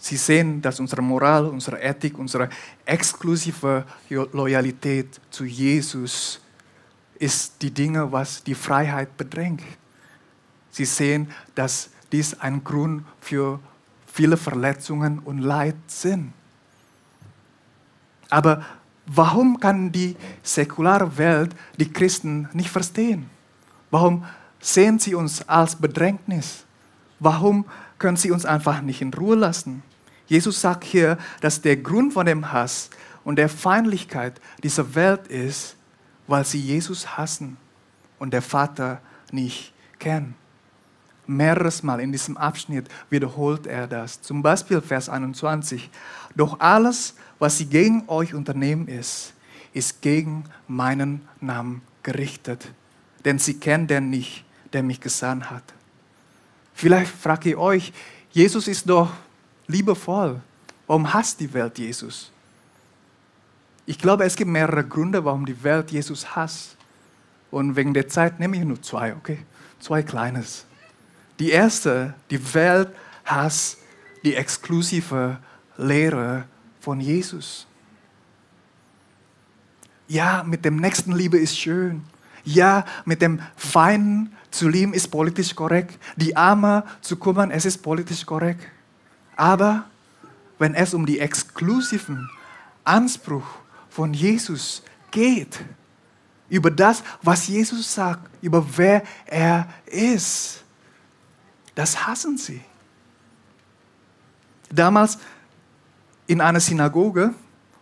Sie 0.00 0.16
sehen, 0.16 0.60
dass 0.60 0.80
unsere 0.80 1.02
Moral, 1.02 1.46
unsere 1.46 1.80
Ethik, 1.80 2.18
unsere 2.18 2.48
exklusive 2.84 3.84
Loyalität 4.08 5.20
zu 5.30 5.44
Jesus 5.44 6.40
ist 7.20 7.62
die 7.62 7.70
Dinge, 7.70 8.10
was 8.10 8.42
die 8.42 8.56
Freiheit 8.56 9.16
bedrängt. 9.16 9.62
Sie 10.70 10.84
sehen, 10.84 11.30
dass 11.54 11.90
dies 12.12 12.38
ein 12.40 12.62
Grund 12.64 13.04
für 13.20 13.60
viele 14.06 14.36
Verletzungen 14.36 15.18
und 15.20 15.38
Leid 15.38 15.76
sind. 15.86 16.32
Aber 18.30 18.64
warum 19.06 19.58
kann 19.58 19.90
die 19.92 20.16
säkulare 20.42 21.16
Welt 21.16 21.54
die 21.78 21.90
Christen 21.90 22.48
nicht 22.52 22.70
verstehen? 22.70 23.28
Warum 23.90 24.24
sehen 24.60 24.98
sie 24.98 25.14
uns 25.14 25.48
als 25.48 25.76
Bedrängnis? 25.76 26.64
Warum 27.20 27.64
können 27.98 28.16
sie 28.16 28.30
uns 28.30 28.44
einfach 28.44 28.80
nicht 28.80 29.02
in 29.02 29.12
Ruhe 29.12 29.36
lassen. 29.36 29.82
Jesus 30.26 30.60
sagt 30.60 30.84
hier, 30.84 31.18
dass 31.40 31.60
der 31.60 31.76
Grund 31.76 32.12
von 32.12 32.26
dem 32.26 32.52
Hass 32.52 32.90
und 33.24 33.36
der 33.36 33.48
Feindlichkeit 33.48 34.40
dieser 34.62 34.94
Welt 34.94 35.26
ist, 35.28 35.76
weil 36.26 36.44
sie 36.44 36.60
Jesus 36.60 37.16
hassen 37.16 37.56
und 38.18 38.32
der 38.32 38.42
Vater 38.42 39.00
nicht 39.32 39.72
kennen. 39.98 40.34
Mehreres 41.28 41.82
Mal 41.82 42.00
in 42.00 42.10
diesem 42.10 42.36
Abschnitt 42.36 42.88
wiederholt 43.10 43.66
er 43.66 43.86
das. 43.86 44.20
Zum 44.22 44.42
Beispiel 44.42 44.80
Vers 44.80 45.08
21. 45.08 45.90
Doch 46.34 46.58
alles, 46.60 47.14
was 47.38 47.58
sie 47.58 47.66
gegen 47.66 48.04
euch 48.08 48.34
unternehmen 48.34 48.88
ist, 48.88 49.34
ist 49.72 50.00
gegen 50.00 50.44
meinen 50.66 51.20
Namen 51.40 51.82
gerichtet. 52.02 52.72
Denn 53.24 53.38
sie 53.38 53.54
kennen 53.54 53.86
den 53.86 54.10
nicht, 54.10 54.44
der 54.72 54.82
mich 54.82 55.00
gesandt 55.00 55.50
hat. 55.50 55.64
Vielleicht 56.74 57.12
fragt 57.12 57.44
ihr 57.44 57.58
euch, 57.58 57.92
Jesus 58.30 58.66
ist 58.68 58.88
doch 58.88 59.10
liebevoll. 59.66 60.40
Warum 60.86 61.12
hasst 61.12 61.40
die 61.40 61.52
Welt 61.52 61.78
Jesus? 61.78 62.30
Ich 63.84 63.98
glaube, 63.98 64.24
es 64.24 64.36
gibt 64.36 64.50
mehrere 64.50 64.84
Gründe, 64.84 65.24
warum 65.24 65.44
die 65.44 65.62
Welt 65.62 65.90
Jesus 65.90 66.34
hasst. 66.34 66.76
Und 67.50 67.76
wegen 67.76 67.94
der 67.94 68.08
Zeit 68.08 68.38
nehme 68.38 68.56
ich 68.56 68.64
nur 68.64 68.80
zwei, 68.80 69.14
okay? 69.14 69.38
Zwei 69.80 70.02
kleines. 70.02 70.66
Die 71.38 71.50
erste, 71.50 72.14
die 72.30 72.54
Welt 72.54 72.90
hasst 73.24 73.78
die 74.24 74.34
exklusive 74.34 75.38
Lehre 75.76 76.44
von 76.80 77.00
Jesus. 77.00 77.66
Ja, 80.08 80.42
mit 80.42 80.64
dem 80.64 80.76
nächsten 80.76 81.12
Liebe 81.12 81.38
ist 81.38 81.58
schön. 81.58 82.02
Ja, 82.44 82.84
mit 83.04 83.20
dem 83.20 83.40
Feinden 83.56 84.34
zu 84.50 84.68
lieben 84.68 84.94
ist 84.94 85.08
politisch 85.08 85.54
korrekt. 85.54 85.98
Die 86.16 86.34
Arme 86.34 86.84
zu 87.02 87.16
kümmern, 87.16 87.50
es 87.50 87.66
ist 87.66 87.82
politisch 87.82 88.24
korrekt. 88.24 88.66
Aber 89.36 89.84
wenn 90.58 90.74
es 90.74 90.94
um 90.94 91.04
die 91.04 91.20
exklusiven 91.20 92.28
Anspruch 92.84 93.46
von 93.90 94.14
Jesus 94.14 94.82
geht, 95.10 95.60
über 96.48 96.70
das, 96.70 97.02
was 97.22 97.46
Jesus 97.46 97.94
sagt, 97.94 98.28
über 98.40 98.64
wer 98.76 99.02
er 99.26 99.68
ist, 99.86 100.64
das 101.78 101.94
hassen 102.08 102.36
sie. 102.36 102.60
Damals 104.68 105.16
in 106.26 106.40
einer 106.40 106.58
Synagoge, 106.58 107.32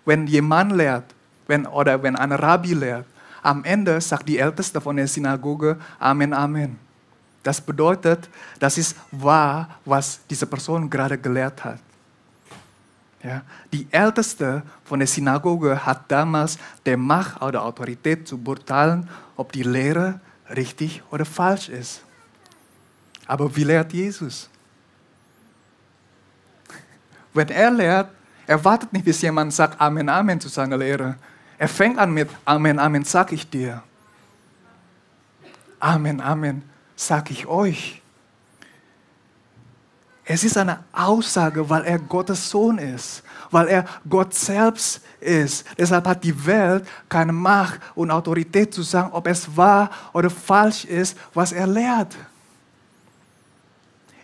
wenn 0.04 0.26
jemand 0.26 0.72
lehrt, 0.72 1.14
wenn, 1.46 1.66
oder 1.66 2.02
wenn 2.02 2.14
ein 2.14 2.30
Rabbi 2.30 2.74
lehrt, 2.74 3.06
am 3.42 3.64
Ende 3.64 3.98
sagt 4.02 4.28
die 4.28 4.36
Älteste 4.36 4.82
von 4.82 4.96
der 4.96 5.08
Synagoge 5.08 5.78
Amen, 5.98 6.34
Amen. 6.34 6.78
Das 7.42 7.58
bedeutet, 7.58 8.28
das 8.58 8.76
ist 8.76 8.96
wahr, 9.12 9.78
was 9.86 10.20
diese 10.28 10.46
Person 10.46 10.90
gerade 10.90 11.16
gelehrt 11.16 11.64
hat. 11.64 11.78
Ja, 13.22 13.40
die 13.72 13.88
Älteste 13.90 14.62
von 14.84 14.98
der 14.98 15.08
Synagoge 15.08 15.86
hat 15.86 16.04
damals 16.08 16.58
die 16.84 16.96
Macht 16.96 17.40
oder 17.40 17.64
Autorität 17.64 18.28
zu 18.28 18.36
beurteilen, 18.36 19.08
ob 19.36 19.52
die 19.52 19.62
Lehre 19.62 20.20
richtig 20.50 21.02
oder 21.10 21.24
falsch 21.24 21.70
ist. 21.70 22.02
Aber 23.26 23.54
wie 23.54 23.64
lehrt 23.64 23.92
Jesus? 23.92 24.48
Wenn 27.34 27.48
er 27.48 27.70
lehrt, 27.70 28.10
er 28.46 28.64
wartet 28.64 28.92
nicht, 28.92 29.04
bis 29.04 29.20
jemand 29.22 29.52
sagt 29.52 29.80
Amen, 29.80 30.08
Amen 30.08 30.40
zu 30.40 30.48
seiner 30.48 30.76
Lehre. 30.76 31.16
Er 31.58 31.68
fängt 31.68 31.98
an 31.98 32.12
mit 32.12 32.28
Amen, 32.44 32.78
Amen, 32.78 33.04
sag 33.04 33.32
ich 33.32 33.48
dir. 33.48 33.82
Amen, 35.80 36.20
Amen, 36.20 36.62
sag 36.94 37.30
ich 37.30 37.46
euch. 37.46 38.00
Es 40.28 40.42
ist 40.42 40.56
eine 40.58 40.82
Aussage, 40.92 41.68
weil 41.70 41.84
er 41.84 42.00
Gottes 42.00 42.50
Sohn 42.50 42.78
ist, 42.78 43.22
weil 43.50 43.68
er 43.68 43.84
Gott 44.08 44.34
selbst 44.34 45.00
ist. 45.20 45.64
Deshalb 45.78 46.06
hat 46.06 46.24
die 46.24 46.46
Welt 46.46 46.86
keine 47.08 47.32
Macht 47.32 47.80
und 47.94 48.10
Autorität 48.10 48.74
zu 48.74 48.82
sagen, 48.82 49.10
ob 49.12 49.28
es 49.28 49.56
wahr 49.56 49.88
oder 50.12 50.28
falsch 50.28 50.84
ist, 50.84 51.16
was 51.32 51.52
er 51.52 51.68
lehrt. 51.68 52.16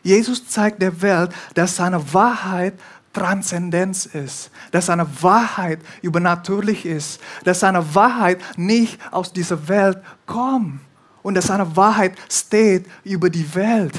Jesus 0.02 0.46
zeigt 0.48 0.82
der 0.82 1.00
Welt, 1.00 1.32
dass 1.54 1.76
seine 1.76 2.12
Wahrheit 2.12 2.74
Transzendenz 3.12 4.06
ist, 4.06 4.50
dass 4.70 4.86
seine 4.86 5.06
Wahrheit 5.22 5.80
übernatürlich 6.00 6.86
ist, 6.86 7.20
dass 7.44 7.60
seine 7.60 7.94
Wahrheit 7.94 8.40
nicht 8.56 8.98
aus 9.12 9.32
dieser 9.32 9.68
Welt 9.68 9.98
kommt 10.24 10.80
und 11.22 11.34
dass 11.34 11.48
seine 11.48 11.76
Wahrheit 11.76 12.16
steht 12.30 12.86
über 13.04 13.28
die 13.28 13.54
Welt. 13.54 13.98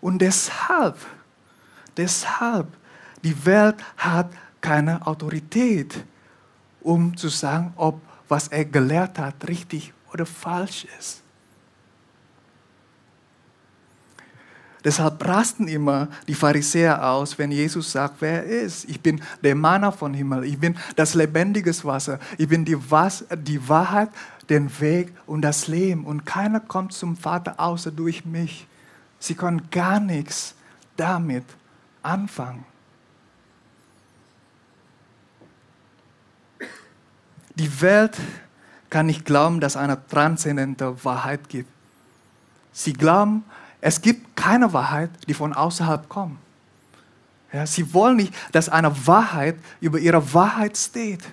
Und 0.00 0.20
deshalb, 0.20 0.96
deshalb, 1.96 2.68
die 3.24 3.44
Welt 3.44 3.76
hat 3.96 4.30
keine 4.60 5.04
Autorität, 5.06 6.04
um 6.80 7.16
zu 7.16 7.28
sagen, 7.28 7.72
ob 7.76 8.00
was 8.28 8.48
er 8.48 8.64
gelehrt 8.64 9.18
hat 9.18 9.48
richtig 9.48 9.92
oder 10.12 10.24
falsch 10.24 10.86
ist. 10.98 11.22
Deshalb 14.84 15.26
rasten 15.26 15.66
immer 15.66 16.08
die 16.28 16.34
Pharisäer 16.34 17.10
aus, 17.10 17.36
wenn 17.38 17.50
Jesus 17.50 17.90
sagt, 17.90 18.16
wer 18.20 18.44
er 18.44 18.62
ist. 18.62 18.88
Ich 18.88 19.00
bin 19.00 19.20
der 19.42 19.54
Manna 19.54 19.90
von 19.90 20.14
Himmel. 20.14 20.44
Ich 20.44 20.58
bin 20.58 20.76
das 20.94 21.14
lebendige 21.14 21.72
Wasser. 21.84 22.20
Ich 22.36 22.48
bin 22.48 22.64
die, 22.64 22.78
Was 22.90 23.24
die 23.34 23.68
Wahrheit, 23.68 24.10
den 24.48 24.70
Weg 24.80 25.12
und 25.26 25.42
das 25.42 25.66
Leben. 25.66 26.04
Und 26.04 26.24
keiner 26.24 26.60
kommt 26.60 26.92
zum 26.92 27.16
Vater 27.16 27.58
außer 27.58 27.90
durch 27.90 28.24
mich. 28.24 28.66
Sie 29.18 29.34
können 29.34 29.68
gar 29.70 29.98
nichts 29.98 30.54
damit 30.96 31.44
anfangen. 32.02 32.64
Die 37.56 37.80
Welt 37.80 38.16
kann 38.88 39.06
nicht 39.06 39.24
glauben, 39.24 39.60
dass 39.60 39.72
es 39.72 39.76
eine 39.76 39.98
transzendente 40.06 41.04
Wahrheit 41.04 41.48
gibt. 41.48 41.68
Sie 42.72 42.92
glauben, 42.92 43.44
es 43.80 44.00
gibt 44.00 44.36
keine 44.36 44.72
Wahrheit, 44.72 45.10
die 45.28 45.34
von 45.34 45.52
außerhalb 45.52 46.08
kommt. 46.08 46.38
Ja, 47.52 47.66
sie 47.66 47.92
wollen 47.94 48.16
nicht, 48.16 48.34
dass 48.52 48.68
eine 48.68 48.94
Wahrheit 49.06 49.56
über 49.80 49.98
ihre 49.98 50.34
Wahrheit 50.34 50.76
steht, 50.76 51.24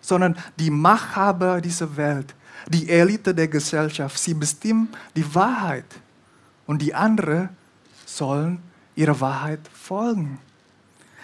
sondern 0.00 0.36
die 0.58 0.70
Machthaber 0.70 1.60
dieser 1.60 1.96
Welt, 1.96 2.34
die 2.68 2.88
Elite 2.88 3.34
der 3.34 3.48
Gesellschaft, 3.48 4.18
sie 4.18 4.34
bestimmen 4.34 4.88
die 5.16 5.34
Wahrheit 5.34 5.86
und 6.66 6.80
die 6.80 6.94
anderen 6.94 7.48
sollen 8.06 8.62
ihrer 8.94 9.18
Wahrheit 9.20 9.60
folgen. 9.72 10.38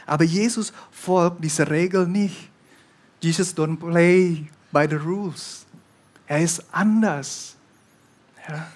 Aber 0.07 0.25
Jesus 0.25 0.73
folgt 0.91 1.45
dieser 1.45 1.71
Regel 1.71 2.07
nicht. 2.09 2.51
Jesus 3.21 3.57
don't 3.57 3.77
play 3.77 4.49
by 4.73 4.87
the 4.89 4.97
rules. 4.97 5.65
Er 6.27 6.41
ist 6.41 6.65
anders. 6.73 7.55
Ja. 8.49 8.67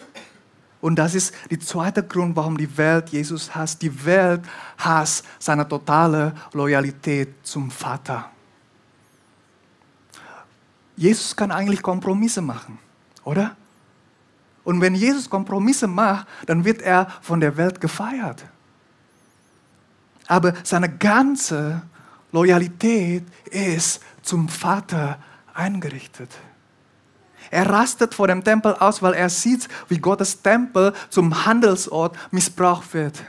Und 0.85 0.97
das 0.97 1.15
ist 1.15 1.33
der 1.51 1.61
zweite 1.61 2.03
Grund, 2.03 2.37
warum 2.37 2.59
die 2.59 2.77
Welt 2.77 3.09
Jesus 3.09 3.55
hasst. 3.55 3.81
Die 3.81 4.05
Welt 4.05 4.43
hasst 4.77 5.25
seine 5.39 5.67
totale 5.67 6.35
Loyalität 6.53 7.37
zum 7.43 7.71
Vater. 7.71 8.31
Jesus 10.95 11.35
kann 11.35 11.51
eigentlich 11.51 11.81
Kompromisse 11.81 12.43
machen, 12.43 12.79
oder? 13.25 13.57
Und 14.63 14.83
wenn 14.83 14.95
Jesus 14.95 15.31
Kompromisse 15.31 15.87
macht, 15.87 16.27
dann 16.45 16.67
wird 16.67 16.83
er 16.83 17.07
von 17.23 17.41
der 17.41 17.57
Welt 17.57 17.81
gefeiert. 17.81 18.45
Aber 20.27 20.53
seine 20.65 20.91
ganze 20.91 21.81
Loyalität 22.31 23.25
ist 23.47 24.03
zum 24.21 24.51
Vater 24.51 25.19
eingerichtet. 25.55 26.29
Er 27.55 27.71
rastet 27.71 28.13
vor 28.15 28.27
dem 28.27 28.43
Tempel 28.43 28.75
aus, 28.75 29.01
weil 29.01 29.15
er 29.15 29.31
sieht, 29.31 29.69
wie 29.89 29.99
Gottes 29.99 30.43
Tempel 30.43 30.93
zum 31.09 31.47
Handelsort 31.47 32.17
missbraucht 32.33 32.93
wird. 32.95 33.23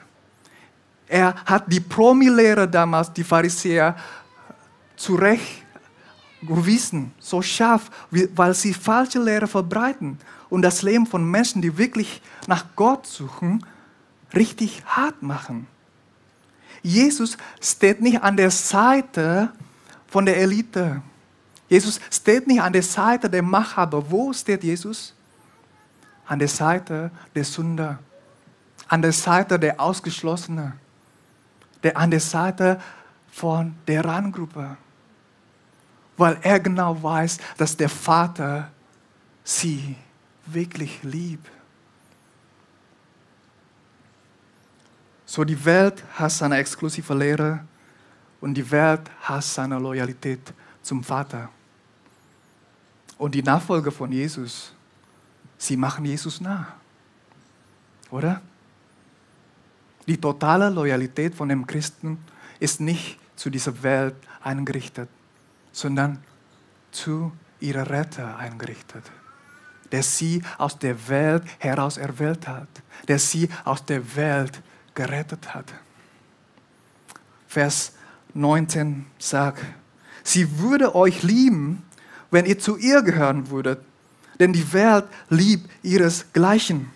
Er 1.07 1.35
hat 1.45 1.71
die 1.71 1.79
Promilehre 1.79 2.67
damals, 2.67 3.13
die 3.13 3.23
Pharisäer, 3.23 3.95
zurecht 4.95 5.61
gewissen, 6.41 7.13
so 7.19 7.43
scharf, 7.43 7.91
weil 8.09 8.55
sie 8.55 8.73
falsche 8.73 9.19
Lehre 9.19 9.45
verbreiten 9.45 10.17
und 10.49 10.63
das 10.63 10.81
Leben 10.81 11.05
von 11.05 11.23
Menschen, 11.29 11.61
die 11.61 11.77
wirklich 11.77 12.19
nach 12.47 12.65
Gott 12.75 13.05
suchen, 13.05 13.63
richtig 14.33 14.83
hart 14.87 15.21
machen. 15.21 15.67
Jesus 16.81 17.37
steht 17.61 18.01
nicht 18.01 18.23
an 18.23 18.37
der 18.37 18.49
Seite 18.49 19.51
von 20.07 20.25
der 20.25 20.37
Elite. 20.37 21.03
Jesus 21.67 21.99
steht 22.11 22.47
nicht 22.47 22.61
an 22.61 22.73
der 22.73 22.83
Seite 22.83 23.29
der 23.29 23.41
Machthaber. 23.41 24.09
Wo 24.09 24.31
steht 24.33 24.63
Jesus? 24.63 25.13
An 26.27 26.39
der 26.39 26.47
Seite 26.47 27.11
der 27.33 27.43
Sünder, 27.43 27.99
an 28.87 29.01
der 29.01 29.11
Seite 29.11 29.59
der 29.59 29.79
Ausgeschlossenen, 29.79 30.73
der, 31.83 31.97
an 31.97 32.11
der 32.11 32.19
Seite 32.19 32.81
von 33.31 33.75
der 33.87 34.03
Randgruppe. 34.03 34.77
Weil 36.17 36.37
er 36.41 36.59
genau 36.59 37.01
weiß, 37.01 37.37
dass 37.57 37.75
der 37.75 37.89
Vater 37.89 38.71
sie 39.43 39.95
wirklich 40.45 41.03
liebt. 41.03 41.49
So 45.25 45.43
die 45.43 45.65
Welt 45.65 46.03
hasst 46.13 46.37
seine 46.37 46.57
exklusive 46.57 47.13
Lehre 47.13 47.65
und 48.39 48.53
die 48.53 48.71
Welt 48.71 49.01
hasst 49.21 49.55
seine 49.55 49.77
Loyalität 49.77 50.53
zum 50.81 51.03
Vater. 51.03 51.49
Und 53.17 53.33
die 53.33 53.43
Nachfolger 53.43 53.91
von 53.91 54.11
Jesus, 54.11 54.73
sie 55.57 55.77
machen 55.77 56.05
Jesus 56.05 56.41
nah. 56.41 56.67
Oder? 58.11 58.41
Die 60.07 60.17
totale 60.17 60.69
Loyalität 60.69 61.33
von 61.33 61.49
dem 61.49 61.65
Christen 61.65 62.19
ist 62.59 62.79
nicht 62.79 63.19
zu 63.35 63.49
dieser 63.49 63.81
Welt 63.83 64.15
eingerichtet, 64.41 65.09
sondern 65.71 66.19
zu 66.91 67.31
ihrer 67.59 67.89
Retter 67.89 68.37
eingerichtet, 68.37 69.03
der 69.91 70.03
sie 70.03 70.41
aus 70.57 70.77
der 70.77 71.07
Welt 71.07 71.43
heraus 71.59 71.97
erwählt 71.97 72.47
hat, 72.47 72.67
der 73.07 73.19
sie 73.19 73.49
aus 73.63 73.85
der 73.85 74.15
Welt 74.15 74.61
gerettet 74.93 75.53
hat. 75.53 75.73
Vers 77.47 77.93
19 78.33 79.05
sagt, 79.17 79.63
sie 80.23 80.59
würde 80.59 80.95
euch 80.95 81.23
lieben, 81.23 81.83
wenn 82.35 82.45
ihr 82.45 82.59
zu 82.59 82.75
ihr 82.75 83.01
gehören 83.01 83.49
würdet, 83.49 83.79
denn 84.41 84.51
die 84.51 84.73
Welt 84.73 85.05
liebt 85.29 85.69
ihresgleichen. 85.83 86.91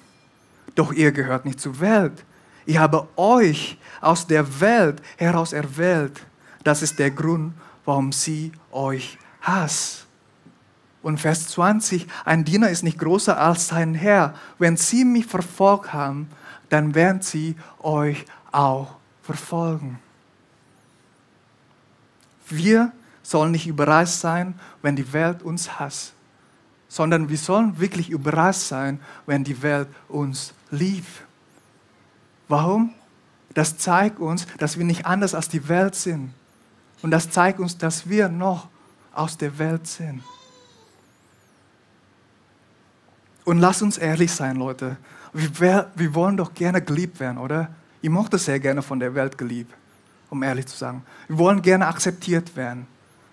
Doch 0.75 0.91
ihr 0.91 1.13
gehört 1.13 1.45
nicht 1.45 1.61
zur 1.61 1.79
Welt. 1.79 2.25
Ich 2.65 2.77
habe 2.77 3.07
euch 3.15 3.77
aus 4.01 4.27
der 4.27 4.59
Welt 4.59 5.01
heraus 5.15 5.53
erwählt. 5.53 6.19
Das 6.65 6.81
ist 6.81 6.99
der 6.99 7.11
Grund, 7.11 7.53
warum 7.85 8.11
sie 8.11 8.51
euch 8.69 9.17
hasst. 9.39 10.07
Und 11.01 11.21
Vers 11.21 11.47
20, 11.47 12.05
ein 12.25 12.43
Diener 12.43 12.69
ist 12.69 12.83
nicht 12.83 12.99
größer 12.99 13.39
als 13.39 13.69
sein 13.69 13.95
Herr. 13.95 14.35
Wenn 14.57 14.75
sie 14.75 15.05
mich 15.05 15.25
verfolgt 15.25 15.93
haben, 15.93 16.27
dann 16.67 16.95
werden 16.95 17.21
sie 17.21 17.55
euch 17.79 18.25
auch 18.51 18.97
verfolgen. 19.23 19.99
Wir 22.49 22.91
sollen 23.29 23.51
nicht 23.51 23.67
überrascht 23.67 24.13
sein, 24.13 24.55
wenn 24.81 24.95
die 24.95 25.13
Welt 25.13 25.43
uns 25.43 25.79
hasst, 25.79 26.13
sondern 26.87 27.29
wir 27.29 27.37
sollen 27.37 27.79
wirklich 27.79 28.09
überrascht 28.09 28.61
sein, 28.61 28.99
wenn 29.27 29.43
die 29.43 29.61
Welt 29.61 29.87
uns 30.07 30.53
liebt. 30.71 31.21
Warum? 32.47 32.91
Das 33.53 33.77
zeigt 33.77 34.19
uns, 34.19 34.47
dass 34.57 34.79
wir 34.79 34.85
nicht 34.85 35.05
anders 35.05 35.35
als 35.35 35.47
die 35.47 35.69
Welt 35.69 35.93
sind. 35.93 36.33
Und 37.03 37.11
das 37.11 37.29
zeigt 37.29 37.59
uns, 37.59 37.77
dass 37.77 38.09
wir 38.09 38.29
noch 38.29 38.67
aus 39.13 39.37
der 39.37 39.59
Welt 39.59 39.85
sind. 39.85 40.23
Und 43.45 43.59
lass 43.59 43.83
uns 43.83 43.99
ehrlich 43.99 44.31
sein, 44.31 44.55
Leute. 44.55 44.97
Wir, 45.33 45.91
wir 45.95 46.15
wollen 46.15 46.35
doch 46.35 46.55
gerne 46.55 46.81
geliebt 46.81 47.19
werden, 47.19 47.37
oder? 47.37 47.69
Ich 48.01 48.09
mochte 48.09 48.39
sehr 48.39 48.59
gerne 48.59 48.81
von 48.81 48.99
der 48.99 49.13
Welt 49.13 49.37
geliebt, 49.37 49.71
um 50.31 50.41
ehrlich 50.41 50.65
zu 50.65 50.75
sagen. 50.75 51.03
Wir 51.27 51.37
wollen 51.37 51.61
gerne 51.61 51.85
akzeptiert 51.85 52.55
werden. 52.55 52.87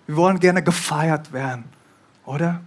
Wir 0.07 0.15
wollen 0.15 0.39
gerne 0.39 0.63
gefeiert 0.63 1.31
werden, 1.33 1.65
oder? 2.25 2.61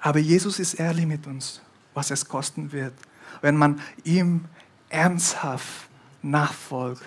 Aber 0.00 0.18
Jesus 0.18 0.58
ist 0.58 0.74
ehrlich 0.74 1.06
mit 1.06 1.26
uns, 1.26 1.60
was 1.94 2.10
es 2.10 2.26
kosten 2.26 2.72
wird, 2.72 2.94
wenn 3.40 3.56
man 3.56 3.80
ihm 4.02 4.46
ernsthaft 4.88 5.88
nachfolgt. 6.22 7.02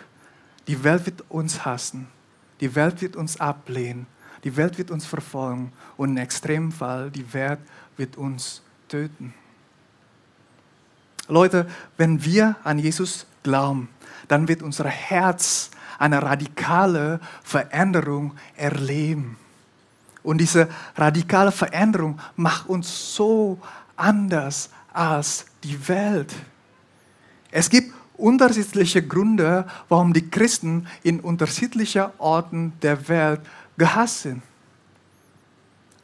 Die 0.67 0.83
Welt 0.83 1.05
wird 1.05 1.23
uns 1.29 1.65
hassen, 1.65 2.07
die 2.61 2.73
Welt 2.73 3.01
wird 3.01 3.17
uns 3.17 3.39
ablehnen, 3.39 4.07
die 4.43 4.55
Welt 4.55 4.77
wird 4.77 4.91
uns 4.91 5.05
verfolgen 5.05 5.73
und 5.97 6.11
im 6.11 6.17
Extremfall 6.17 7.11
die 7.11 7.33
Welt 7.33 7.59
wird 7.97 8.15
uns 8.15 8.61
töten. 8.87 9.33
Leute, 11.27 11.67
wenn 11.97 12.23
wir 12.23 12.55
an 12.63 12.79
Jesus 12.79 13.25
glauben, 13.43 13.89
dann 14.27 14.47
wird 14.47 14.61
unser 14.61 14.85
Herz 14.85 15.71
eine 15.99 16.21
radikale 16.21 17.19
Veränderung 17.43 18.33
erleben. 18.55 19.37
Und 20.23 20.39
diese 20.39 20.69
radikale 20.95 21.51
Veränderung 21.51 22.19
macht 22.35 22.67
uns 22.69 23.15
so 23.15 23.59
anders 23.95 24.69
als 24.93 25.45
die 25.63 25.87
Welt. 25.87 26.33
Es 27.51 27.69
gibt 27.69 27.93
unterschiedliche 28.17 29.05
Gründe, 29.05 29.65
warum 29.89 30.13
die 30.13 30.29
Christen 30.29 30.87
in 31.03 31.19
unterschiedlichen 31.19 32.05
Orten 32.17 32.73
der 32.81 33.07
Welt 33.09 33.41
gehasst 33.77 34.21
sind. 34.21 34.41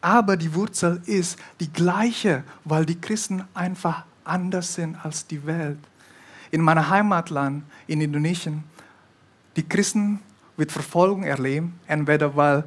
Aber 0.01 0.37
die 0.37 0.53
Wurzel 0.53 1.01
ist 1.05 1.37
die 1.59 1.71
gleiche, 1.71 2.43
weil 2.63 2.85
die 2.85 2.99
Christen 2.99 3.43
einfach 3.53 4.03
anders 4.23 4.75
sind 4.75 4.95
als 5.03 5.27
die 5.27 5.45
Welt. 5.45 5.79
In 6.51 6.61
meinem 6.61 6.89
Heimatland, 6.89 7.63
in 7.87 8.01
Indonesien, 8.01 8.63
die 9.59 9.67
Christen 9.67 10.21
wird 10.55 10.71
Verfolgung 10.71 11.23
erleben, 11.23 11.77
entweder, 11.85 12.33
weil, 12.33 12.63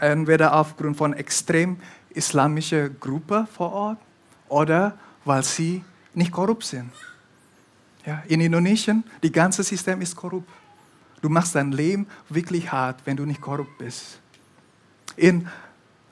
entweder 0.00 0.54
aufgrund 0.54 0.96
von 0.96 1.12
extrem 1.12 1.76
islamischer 2.08 2.88
Gruppe 2.88 3.46
vor 3.54 3.70
Ort 3.72 3.98
oder 4.48 4.96
weil 5.26 5.42
sie 5.42 5.84
nicht 6.14 6.32
korrupt 6.32 6.64
sind. 6.64 6.90
Ja, 8.06 8.22
in 8.28 8.40
Indonesien, 8.40 9.04
das 9.20 9.30
ganze 9.30 9.62
System 9.62 10.00
ist 10.00 10.16
korrupt. 10.16 10.48
Du 11.20 11.28
machst 11.28 11.54
dein 11.54 11.70
Leben 11.70 12.06
wirklich 12.30 12.72
hart, 12.72 13.02
wenn 13.04 13.18
du 13.18 13.26
nicht 13.26 13.42
korrupt 13.42 13.76
bist. 13.76 14.18
In 15.16 15.46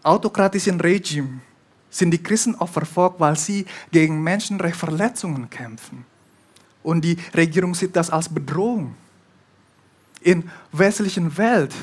autokratischen 0.03 0.79
Regimen 0.79 1.41
sind 1.89 2.11
die 2.11 2.23
Christen 2.23 2.55
oft 2.57 2.75
verfolgt, 2.75 3.19
weil 3.21 3.39
sie 3.39 3.65
gegen 3.91 4.23
Menschenrechtsverletzungen 4.23 5.49
kämpfen. 5.49 6.05
Und 6.83 7.01
die 7.01 7.17
Regierung 7.35 7.75
sieht 7.75 7.97
das 7.97 8.11
als 8.11 8.29
Bedrohung. 8.29 8.95
In 10.21 10.51
westlichen 10.73 11.37
Welt 11.37 11.75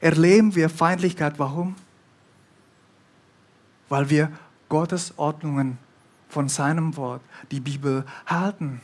erleben 0.00 0.54
wir 0.54 0.68
Feindlichkeit. 0.68 1.38
Warum? 1.38 1.74
Weil 3.88 4.08
wir 4.10 4.30
Gottes 4.68 5.14
Ordnungen 5.16 5.78
von 6.28 6.48
seinem 6.48 6.96
Wort, 6.96 7.22
die 7.50 7.60
Bibel, 7.60 8.04
halten. 8.26 8.80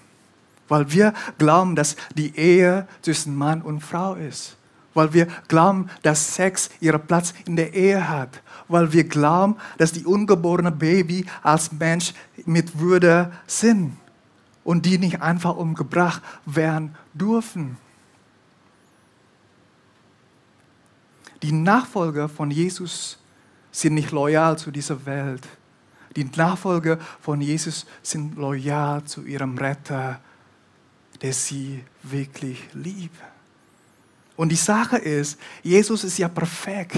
Weil 0.69 0.91
wir 0.93 1.13
glauben, 1.39 1.77
dass 1.77 1.97
die 2.15 2.37
Ehe 2.37 2.87
zwischen 3.03 3.37
Mann 3.37 3.63
und 3.63 3.81
Frau 3.81 4.15
ist. 4.15 4.57
Weil 4.95 5.13
wir 5.13 5.27
glauben, 5.49 5.89
dass 6.03 6.35
Sex 6.35 6.71
ihren 6.81 7.05
Platz 7.07 7.35
in 7.47 7.57
der 7.57 7.73
Ehe 7.75 8.09
hat. 8.09 8.43
Weil 8.69 8.93
wir 8.93 9.05
glauben, 9.05 9.57
dass 9.79 9.93
die 9.93 10.05
ungeborene 10.05 10.71
Baby 10.71 11.27
als 11.43 11.73
Mensch 11.73 12.15
mit 12.45 12.79
Würde 12.79 13.33
sind 13.47 13.97
und 14.65 14.87
die 14.87 14.99
nicht 14.99 15.21
einfach 15.21 15.57
umgebracht 15.57 16.23
werden 16.47 16.95
dürfen. 17.15 17.77
Die 21.43 21.53
Nachfolger 21.53 22.29
von 22.29 22.51
Jesus 22.51 23.19
sind 23.71 23.95
nicht 23.95 24.13
loyal 24.13 24.57
zu 24.59 24.71
dieser 24.71 25.05
Welt. 25.07 25.47
Die 26.15 26.25
Nachfolger 26.25 26.99
von 27.21 27.41
Jesus 27.41 27.87
sind 28.03 28.37
loyal 28.37 29.03
zu 29.05 29.25
ihrem 29.25 29.57
Retter, 29.57 30.21
der 31.21 31.33
sie 31.33 31.83
wirklich 32.03 32.61
liebt. 32.75 33.17
Und 34.37 34.51
die 34.51 34.57
Sache 34.57 34.99
ist, 34.99 35.39
Jesus 35.63 36.05
ist 36.05 36.19
ja 36.19 36.29
perfekt. 36.29 36.97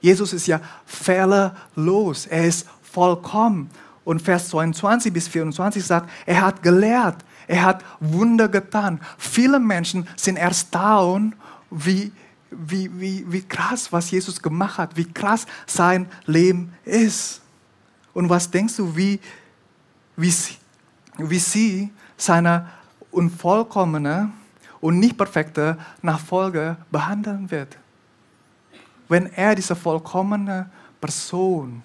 Jesus 0.00 0.32
ist 0.32 0.46
ja 0.46 0.60
fehlerlos. 0.84 2.26
Er 2.26 2.46
ist 2.46 2.66
vollkommen. 2.82 3.70
Und 4.04 4.20
Vers 4.20 4.48
22 4.48 5.12
bis 5.12 5.28
24 5.28 5.84
sagt, 5.84 6.10
er 6.26 6.40
hat 6.40 6.62
gelehrt, 6.62 7.16
er 7.46 7.62
hat 7.62 7.84
Wunder 8.00 8.48
getan. 8.48 9.00
Viele 9.16 9.60
Menschen 9.60 10.08
sind 10.16 10.36
erstaunt, 10.36 11.36
wie, 11.70 12.12
wie, 12.52 12.90
wie, 13.00 13.24
wie 13.30 13.42
krass, 13.42 13.92
was 13.92 14.10
Jesus 14.10 14.40
gemacht 14.40 14.78
hat, 14.78 14.96
wie 14.96 15.10
krass 15.10 15.46
sein 15.66 16.08
Leben 16.26 16.72
ist. 16.84 17.40
Und 18.14 18.28
was 18.28 18.50
denkst 18.50 18.76
du, 18.76 18.94
wie, 18.96 19.20
wie, 20.16 20.30
sie, 20.30 20.56
wie 21.18 21.38
sie 21.38 21.92
seine 22.16 22.68
unvollkommene 23.10 24.30
und 24.80 24.98
nicht 24.98 25.16
perfekte 25.16 25.78
Nachfolger 26.02 26.76
behandeln 26.90 27.50
wird? 27.50 27.78
Wenn 29.08 29.26
er 29.26 29.54
diese 29.54 29.76
vollkommene 29.76 30.70
Person 31.00 31.82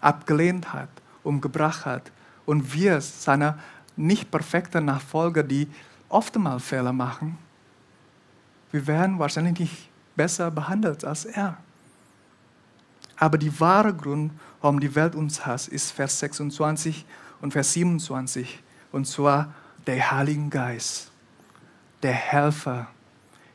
abgelehnt 0.00 0.72
hat, 0.72 0.88
umgebracht 1.22 1.84
hat 1.84 2.10
und 2.46 2.72
wir 2.72 3.00
seine 3.00 3.58
nicht 3.96 4.30
perfekten 4.30 4.84
Nachfolger, 4.86 5.42
die 5.42 5.68
oftmals 6.08 6.64
Fehler 6.64 6.92
machen, 6.92 7.36
wir 8.72 8.86
werden 8.86 9.18
wahrscheinlich 9.18 9.58
nicht 9.58 9.89
besser 10.20 10.50
behandelt 10.50 11.02
als 11.02 11.24
er. 11.24 11.56
Aber 13.16 13.38
der 13.38 13.58
wahre 13.58 13.94
Grund, 13.94 14.32
warum 14.60 14.78
die 14.78 14.94
Welt 14.94 15.14
uns 15.14 15.46
hasst, 15.46 15.68
ist 15.68 15.92
Vers 15.92 16.18
26 16.18 17.06
und 17.40 17.52
Vers 17.52 17.72
27. 17.72 18.62
Und 18.92 19.06
zwar 19.06 19.54
der 19.86 20.10
Heilige 20.10 20.50
Geist, 20.50 21.10
der 22.02 22.12
Helfer. 22.12 22.88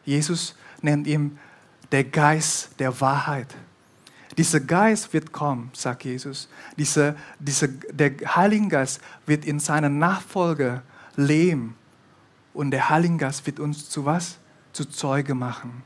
Jesus 0.06 0.56
nennt 0.82 1.06
ihn 1.06 1.38
der 1.92 2.06
Geist 2.06 2.80
der 2.80 3.00
Wahrheit. 3.00 3.54
Dieser 4.36 4.60
Geist 4.60 5.14
wird 5.14 5.32
kommen, 5.32 5.70
sagt 5.74 6.04
Jesus. 6.04 6.50
Diese, 6.80 7.16
diese, 7.38 7.70
der 7.70 8.12
Heilige 8.36 8.70
Geist 8.70 9.02
wird 9.28 9.46
in 9.46 9.60
seinen 9.60 10.00
Nachfolger 10.00 10.82
leben 11.16 11.76
Und 12.56 12.72
der 12.72 12.90
Heilige 12.90 13.18
Geist 13.18 13.46
wird 13.46 13.60
uns 13.60 13.88
zu 13.88 14.04
was? 14.04 14.40
Zu 14.74 14.86
Zeuge 14.86 15.36
machen. 15.36 15.84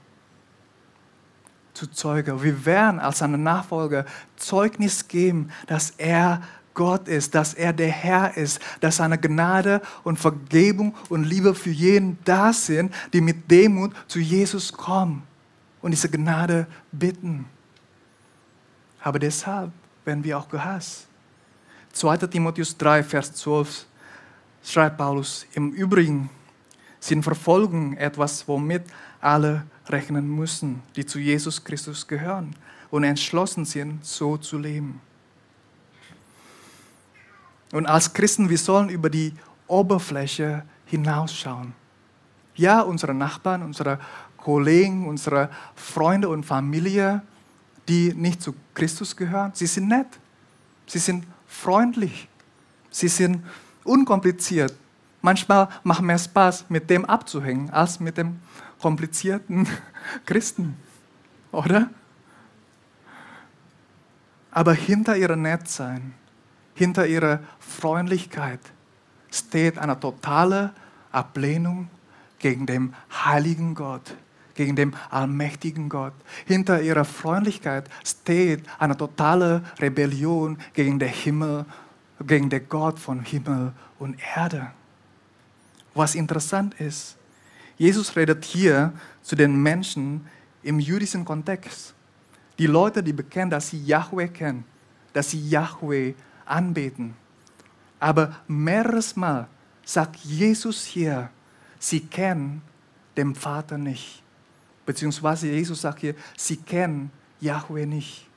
Zu 1.80 1.88
Zeuge. 1.88 2.44
Wir 2.44 2.66
werden 2.66 3.00
als 3.00 3.20
seine 3.20 3.38
Nachfolger 3.38 4.04
Zeugnis 4.36 5.08
geben, 5.08 5.50
dass 5.66 5.92
er 5.92 6.42
Gott 6.74 7.08
ist, 7.08 7.36
dass 7.36 7.54
er 7.54 7.72
der 7.72 7.88
Herr 7.88 8.36
ist, 8.36 8.60
dass 8.82 8.98
seine 8.98 9.18
Gnade 9.18 9.82
und 10.04 10.20
Vergebung 10.20 10.94
und 11.08 11.24
Liebe 11.24 11.56
für 11.56 11.70
jeden 11.70 12.18
da 12.26 12.52
sind, 12.52 12.94
die 13.14 13.22
mit 13.22 13.50
Demut 13.50 13.94
zu 14.10 14.20
Jesus 14.20 14.74
kommen 14.74 15.24
und 15.82 15.92
diese 15.92 16.10
Gnade 16.10 16.68
bitten. 16.92 17.46
Aber 19.02 19.18
deshalb 19.18 19.72
werden 20.04 20.26
wir 20.26 20.38
auch 20.38 20.50
gehasst. 20.50 21.08
2. 21.94 22.18
Timotheus 22.28 22.76
3, 22.76 23.04
Vers 23.04 23.34
12 23.36 23.86
schreibt 24.66 24.98
Paulus, 24.98 25.46
im 25.54 25.72
Übrigen 25.72 26.30
sind 27.00 27.24
Verfolgungen 27.24 27.96
etwas, 27.96 28.46
womit 28.50 28.84
alle 29.22 29.64
rechnen 29.90 30.28
müssen, 30.28 30.82
die 30.96 31.06
zu 31.06 31.20
Jesus 31.20 31.64
Christus 31.64 32.08
gehören 32.08 32.56
und 32.92 33.04
entschlossen 33.04 33.66
sind, 33.66 34.06
so 34.06 34.38
zu 34.38 34.58
leben. 34.58 35.02
Und 37.72 37.86
als 37.86 38.14
Christen, 38.14 38.50
wir 38.50 38.58
sollen 38.58 38.90
über 38.90 39.10
die 39.10 39.34
Oberfläche 39.68 40.64
hinausschauen. 40.86 41.74
Ja, 42.56 42.82
unsere 42.82 43.14
Nachbarn, 43.14 43.62
unsere 43.64 44.00
Kollegen, 44.38 45.08
unsere 45.08 45.50
Freunde 45.76 46.30
und 46.30 46.46
Familie, 46.46 47.22
die 47.88 48.14
nicht 48.14 48.42
zu 48.42 48.54
Christus 48.74 49.16
gehören, 49.16 49.52
sie 49.54 49.68
sind 49.68 49.88
nett, 49.88 50.08
sie 50.88 51.00
sind 51.00 51.26
freundlich, 51.48 52.28
sie 52.90 53.08
sind 53.08 53.44
unkompliziert. 53.84 54.74
Manchmal 55.22 55.70
macht 55.84 56.02
mehr 56.02 56.18
Spaß, 56.18 56.66
mit 56.70 56.90
dem 56.90 57.06
abzuhängen, 57.06 57.70
als 57.72 58.00
mit 58.00 58.18
dem 58.18 58.40
komplizierten 58.80 59.68
Christen, 60.26 60.78
oder? 61.52 61.90
Aber 64.52 64.74
hinter 64.74 65.16
ihrer 65.16 65.36
Nettsein, 65.36 66.14
hinter 66.74 67.06
ihrer 67.06 67.40
Freundlichkeit 67.60 68.60
steht 69.32 69.78
eine 69.78 70.00
totale 70.00 70.74
Ablehnung 71.12 71.90
gegen 72.40 72.66
den 72.66 72.96
heiligen 73.12 73.76
Gott, 73.76 74.16
gegen 74.56 74.76
den 74.76 74.96
allmächtigen 75.10 75.90
Gott. 75.90 76.14
Hinter 76.46 76.82
ihrer 76.82 77.06
Freundlichkeit 77.06 77.90
steht 78.04 78.64
eine 78.80 78.98
totale 78.98 79.62
Rebellion 79.80 80.58
gegen 80.74 80.98
den 81.00 81.10
Himmel, 81.10 81.66
gegen 82.26 82.50
den 82.50 82.68
Gott 82.68 82.98
von 82.98 83.22
Himmel 83.22 83.74
und 84.00 84.18
Erde. 84.36 84.72
Was 85.94 86.16
interessant 86.16 86.80
ist, 86.80 87.19
Jesus 87.80 88.16
redet 88.18 88.44
hier 88.44 88.94
zu 89.22 89.38
den 89.38 89.56
Menschen 89.64 90.28
im 90.64 90.80
jüdischen 90.80 91.24
Kontext. 91.24 91.96
Die 92.60 92.68
Leute, 92.68 93.02
die 93.02 93.14
bekennen, 93.14 93.50
dass 93.50 93.70
sie 93.70 93.82
Yahweh 93.82 94.28
kennen, 94.28 94.66
dass 95.14 95.32
sie 95.32 95.50
Yahweh 95.50 96.14
anbeten. 96.46 97.16
Aber 98.00 98.36
mehreres 98.48 99.16
Mal 99.16 99.48
sagt 99.86 100.18
Jesus 100.18 100.84
hier, 100.84 101.30
sie 101.80 102.02
kennen 102.02 102.62
den 103.16 103.34
Vater 103.34 103.78
nicht. 103.78 104.24
Beziehungsweise 104.86 105.48
Jesus 105.48 105.82
sagt 105.82 106.00
hier, 106.00 106.16
sie 106.36 106.58
kennen 106.58 107.12
Yahweh 107.40 107.86
nicht. 107.86 108.28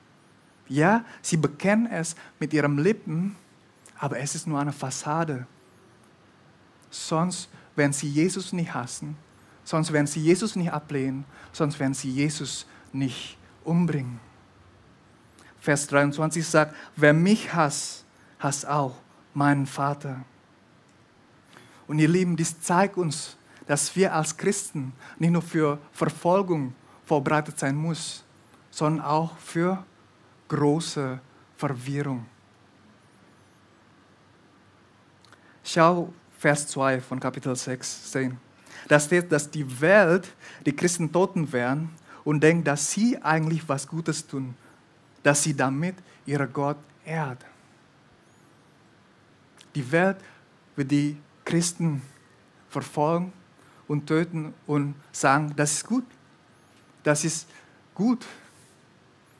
Ja, 0.69 1.03
sie 1.21 1.35
bekennen 1.35 1.87
es 1.87 2.15
mit 2.39 2.53
ihren 2.53 2.77
Lippen, 2.77 3.35
aber 3.99 4.19
es 4.19 4.35
ist 4.35 4.47
nur 4.47 4.59
eine 4.59 4.71
Fassade. 4.71 5.45
Sonst 6.89 7.49
werden 7.75 7.91
sie 7.91 8.07
Jesus 8.07 8.53
nicht 8.53 8.73
hassen, 8.73 9.17
sonst 9.63 9.91
werden 9.91 10.07
sie 10.07 10.21
Jesus 10.21 10.55
nicht 10.55 10.71
ablehnen, 10.71 11.25
sonst 11.51 11.79
werden 11.79 11.93
sie 11.93 12.11
Jesus 12.11 12.65
nicht 12.91 13.37
umbringen. 13.63 14.19
Vers 15.59 15.87
23 15.87 16.45
sagt, 16.45 16.75
wer 16.95 17.13
mich 17.13 17.53
hasst, 17.53 18.05
hasst 18.39 18.67
auch 18.67 18.95
meinen 19.33 19.65
Vater. 19.65 20.23
Und 21.87 21.99
ihr 21.99 22.07
Lieben, 22.07 22.35
dies 22.35 22.59
zeigt 22.59 22.97
uns, 22.97 23.37
dass 23.67 23.95
wir 23.95 24.13
als 24.13 24.35
Christen 24.35 24.93
nicht 25.19 25.31
nur 25.31 25.41
für 25.41 25.79
Verfolgung 25.93 26.75
vorbereitet 27.05 27.57
sein 27.59 27.77
müssen, 27.77 28.23
sondern 28.71 29.05
auch 29.05 29.37
für 29.37 29.85
große 30.49 31.19
Verwirrung. 31.55 32.25
Schau 35.63 36.11
Vers 36.37 36.67
2 36.67 36.99
von 36.99 37.19
Kapitel 37.19 37.55
6 37.55 38.11
sehen. 38.11 38.37
Da 38.87 38.99
steht, 38.99 39.31
dass 39.31 39.49
die 39.49 39.81
Welt 39.81 40.27
die 40.65 40.75
Christen 40.75 41.11
toten 41.11 41.51
werden 41.51 41.89
und 42.23 42.41
denkt, 42.41 42.67
dass 42.67 42.91
sie 42.91 43.21
eigentlich 43.21 43.67
was 43.67 43.87
Gutes 43.87 44.25
tun, 44.25 44.55
dass 45.21 45.43
sie 45.43 45.55
damit 45.55 45.95
ihren 46.25 46.51
Gott 46.51 46.77
ehrt. 47.05 47.43
Die 49.75 49.91
Welt 49.91 50.17
wird 50.75 50.91
die 50.91 51.17
Christen 51.45 52.01
verfolgen 52.69 53.33
und 53.87 54.07
töten 54.07 54.53
und 54.67 54.95
sagen, 55.11 55.53
das 55.55 55.73
ist 55.73 55.87
gut, 55.87 56.05
das 57.03 57.23
ist 57.23 57.47
gut, 57.93 58.25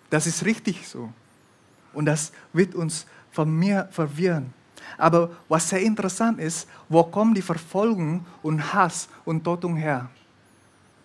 das 0.09 0.27
ist 0.27 0.45
richtig 0.45 0.87
so. 0.87 1.11
Und 1.93 2.05
das 2.05 2.31
wird 2.51 2.75
uns 2.75 3.05
verwirren. 3.31 4.53
Aber 4.97 5.31
was 5.49 5.69
sehr 5.69 5.81
interessant 5.81 6.39
ist, 6.39 6.67
wo 6.89 7.03
kommen 7.03 7.33
die 7.33 7.41
Verfolgung 7.41 8.25
und 8.41 8.73
Hass 8.73 9.07
und 9.25 9.43
Tötung 9.43 9.75
her? 9.75 10.09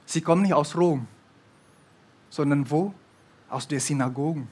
Sie 0.06 0.20
kommen 0.20 0.42
nicht 0.42 0.54
aus 0.54 0.76
Rom, 0.76 1.06
sondern 2.30 2.68
wo? 2.70 2.94
Aus 3.48 3.66
den 3.66 3.80
Synagogen. 3.80 4.48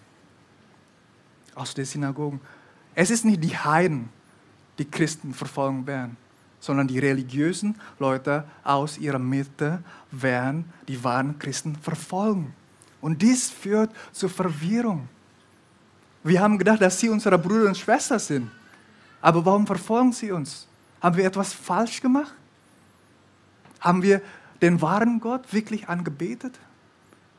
Aus 1.55 1.75
den 1.75 1.85
Synagogen. 1.85 2.41
Es 2.95 3.11
ist 3.11 3.25
nicht 3.25 3.43
die 3.43 3.57
Heiden, 3.57 4.09
die 4.79 4.85
Christen 4.85 5.33
verfolgen 5.33 5.87
werden, 5.87 6.17
sondern 6.61 6.89
die 6.89 6.99
religiösen 6.99 7.75
Leute 7.99 8.45
aus 8.65 8.99
ihrer 8.99 9.19
Mitte 9.19 9.83
werden 10.11 10.71
die 10.89 11.03
wahren 11.03 11.39
Christen 11.39 11.77
verfolgen. 11.77 12.55
Und 13.01 13.23
dies 13.23 13.51
führt 13.51 13.91
zur 14.13 14.31
Verwirrung. 14.31 15.09
Wir 16.25 16.41
haben 16.41 16.59
gedacht, 16.59 16.81
dass 16.81 16.99
sie 16.99 17.09
unsere 17.09 17.39
Brüder 17.39 17.69
und 17.69 17.79
Schwestern 17.79 18.19
sind. 18.19 18.51
Aber 19.21 19.45
warum 19.45 19.67
verfolgen 19.67 20.13
sie 20.13 20.33
uns? 20.33 20.67
Haben 21.01 21.17
wir 21.17 21.25
etwas 21.25 21.53
falsch 21.53 22.01
gemacht? 22.01 22.35
Haben 23.81 24.03
wir 24.03 24.21
den 24.63 24.81
wahren 24.81 25.21
Gott 25.21 25.53
wirklich 25.53 25.89
angebetet? 25.89 26.59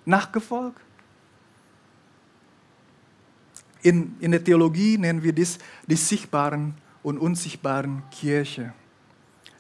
Nachgefolgt? 0.05 0.79
In, 3.81 4.15
in 4.19 4.31
der 4.31 4.43
Theologie 4.43 4.97
nennen 4.97 5.23
wir 5.23 5.33
dies 5.33 5.59
die 5.85 5.95
sichtbaren 5.95 6.75
und 7.03 7.17
unsichtbaren 7.17 8.03
Kirche. 8.11 8.73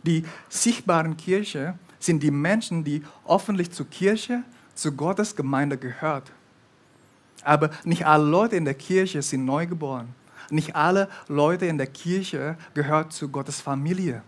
Die 0.03 0.23
sichtbaren 0.49 1.17
Kirche 1.17 1.77
sind 1.99 2.21
die 2.21 2.31
Menschen, 2.31 2.83
die 2.83 3.03
öffentlich 3.27 3.71
zur 3.71 3.89
Kirche, 3.89 4.43
zu 4.75 4.91
Gottes 4.91 5.35
Gemeinde 5.35 5.77
gehört. 5.77 6.31
Aber 7.43 7.69
nicht 7.83 8.05
alle 8.05 8.25
Leute 8.25 8.55
in 8.55 8.65
der 8.65 8.73
Kirche 8.73 9.21
sind 9.21 9.45
neugeboren. 9.45 10.13
Nicht 10.49 10.75
alle 10.75 11.09
Leute 11.27 11.65
in 11.65 11.77
der 11.77 11.87
Kirche 11.87 12.57
gehören 12.73 13.09
zu 13.11 13.29
Gottes 13.29 13.61
Familie. 13.61 14.23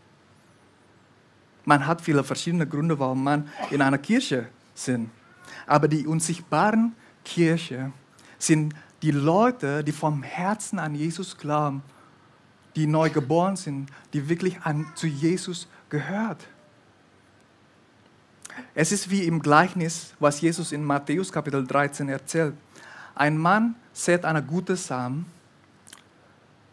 Man 1.65 1.85
hat 1.85 2.01
viele 2.01 2.23
verschiedene 2.23 2.67
Gründe, 2.67 2.97
warum 2.99 3.23
man 3.23 3.47
in 3.69 3.81
einer 3.81 3.97
Kirche 3.97 4.47
ist. 4.75 4.91
Aber 5.67 5.87
die 5.87 6.07
unsichtbaren 6.07 6.95
Kirche 7.25 7.91
sind 8.37 8.73
die 9.01 9.11
Leute, 9.11 9.83
die 9.83 9.91
vom 9.91 10.23
Herzen 10.23 10.79
an 10.79 10.95
Jesus 10.95 11.37
glauben, 11.37 11.83
die 12.75 12.87
neu 12.87 13.09
geboren 13.09 13.55
sind, 13.55 13.89
die 14.13 14.29
wirklich 14.29 14.61
an, 14.61 14.87
zu 14.95 15.07
Jesus 15.07 15.67
gehört. 15.89 16.47
Es 18.73 18.91
ist 18.91 19.09
wie 19.09 19.23
im 19.23 19.41
Gleichnis, 19.41 20.13
was 20.19 20.41
Jesus 20.41 20.71
in 20.71 20.83
Matthäus 20.83 21.31
Kapitel 21.31 21.65
13 21.65 22.09
erzählt. 22.09 22.55
Ein 23.15 23.37
Mann 23.37 23.75
sät 23.93 24.25
eine 24.25 24.43
gute 24.43 24.75
Samen 24.75 25.25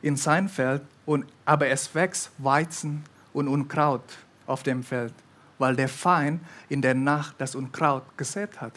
in 0.07 0.17
sein 0.17 0.49
Feld, 0.49 0.83
und, 1.05 1.27
aber 1.45 1.67
es 1.67 1.93
wächst 1.93 2.31
Weizen 2.39 3.03
und 3.33 3.49
Unkraut 3.49 4.05
auf 4.47 4.63
dem 4.63 4.85
Feld, 4.85 5.13
weil 5.59 5.75
der 5.75 5.89
Feind 5.89 6.41
in 6.69 6.81
der 6.81 6.95
Nacht 6.95 7.35
das 7.39 7.57
Unkraut 7.57 8.05
gesät 8.17 8.61
hat. 8.61 8.75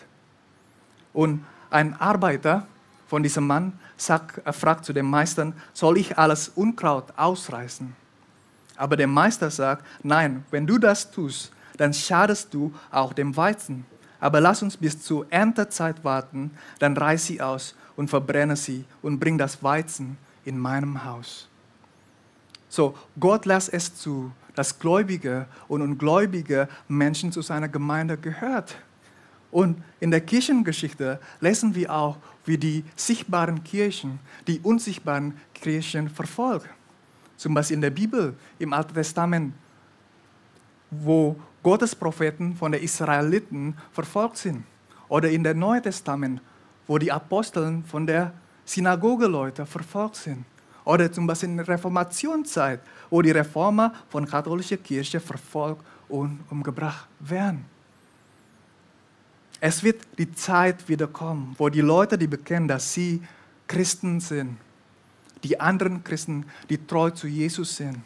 Und 1.14 1.46
ein 1.70 1.94
Arbeiter 2.02 2.66
von 3.08 3.22
diesem 3.22 3.46
Mann 3.46 3.74
sagt, 3.96 4.42
er 4.44 4.54
fragt 4.54 4.86
zu 4.86 4.92
dem 4.92 5.08
Meister, 5.08 5.54
soll 5.72 6.00
ich 6.00 6.18
alles 6.18 6.50
Unkraut 6.50 7.14
ausreißen? 7.16 7.96
Aber 8.76 8.98
der 8.98 9.08
Meister 9.08 9.52
sagt, 9.52 9.86
nein, 10.02 10.44
wenn 10.50 10.66
du 10.66 10.80
das 10.80 11.12
tust, 11.12 11.52
dann 11.78 11.94
schadest 11.94 12.52
du 12.56 12.74
auch 12.90 13.14
dem 13.14 13.38
Weizen. 13.38 13.86
Aber 14.20 14.42
lass 14.42 14.64
uns 14.64 14.78
bis 14.78 15.00
zur 15.00 15.32
Erntezeit 15.32 16.04
warten, 16.04 16.52
dann 16.80 16.98
reiß 16.98 17.28
sie 17.28 17.40
aus 17.40 17.76
und 17.96 18.10
verbrenne 18.10 18.56
sie 18.56 18.84
und 19.04 19.20
bring 19.20 19.38
das 19.38 19.62
Weizen 19.62 20.18
in 20.46 20.58
meinem 20.58 21.04
Haus. 21.04 21.48
So, 22.70 22.96
Gott 23.20 23.46
lässt 23.46 23.74
es 23.74 23.96
zu, 23.96 24.32
dass 24.56 24.78
gläubige 24.78 25.48
und 25.68 25.82
ungläubige 25.82 26.68
Menschen 26.88 27.32
zu 27.32 27.42
seiner 27.42 27.68
Gemeinde 27.68 28.18
gehört. 28.18 28.76
Und 29.52 29.82
in 30.00 30.12
der 30.12 30.22
Kirchengeschichte 30.22 31.20
lesen 31.40 31.74
wir 31.74 31.92
auch, 31.92 32.18
wie 32.46 32.58
die 32.58 32.84
sichtbaren 32.96 33.64
Kirchen 33.64 34.20
die 34.48 34.60
unsichtbaren 34.60 35.34
Kirchen 35.54 36.10
verfolgen. 36.10 36.70
Zum 37.38 37.54
Beispiel 37.54 37.76
in 37.76 37.82
der 37.82 37.90
Bibel, 37.90 38.36
im 38.60 38.74
Alten 38.74 38.94
Testament, 38.94 39.54
wo 40.92 41.36
Gottes 41.64 41.96
Propheten 41.96 42.56
von 42.56 42.72
den 42.72 42.84
Israeliten 42.84 43.76
verfolgt 43.92 44.38
sind. 44.38 44.64
Oder 45.08 45.30
in 45.30 45.44
dem 45.44 45.58
Neuen 45.58 45.82
Testament, 45.82 46.42
wo 46.86 46.98
die 46.98 47.12
Aposteln 47.12 47.84
von 47.84 48.06
der 48.06 48.34
Synagogeleute 48.70 49.66
verfolgt 49.66 50.18
sind. 50.18 50.46
Oder 50.86 51.12
zum 51.12 51.26
Beispiel 51.26 51.50
in 51.50 51.58
der 51.58 51.68
Reformationszeit, 51.68 52.80
wo 53.10 53.22
die 53.22 53.32
Reformer 53.32 53.94
von 54.10 54.24
der 54.24 54.32
katholischen 54.32 54.82
Kirche 54.84 55.20
verfolgt 55.20 55.84
und 56.08 56.40
umgebracht 56.50 57.08
werden. 57.20 57.66
Es 59.60 59.84
wird 59.84 60.02
die 60.18 60.32
Zeit 60.34 60.88
wieder 60.88 61.08
kommen, 61.08 61.56
wo 61.58 61.68
die 61.70 61.82
Leute, 61.82 62.18
die 62.18 62.28
bekennen, 62.28 62.68
dass 62.68 62.94
sie 62.94 63.22
Christen 63.68 64.20
sind, 64.20 64.58
die 65.44 65.60
anderen 65.60 66.04
Christen, 66.04 66.46
die 66.70 66.78
treu 66.78 67.10
zu 67.10 67.28
Jesus 67.28 67.76
sind, 67.76 67.98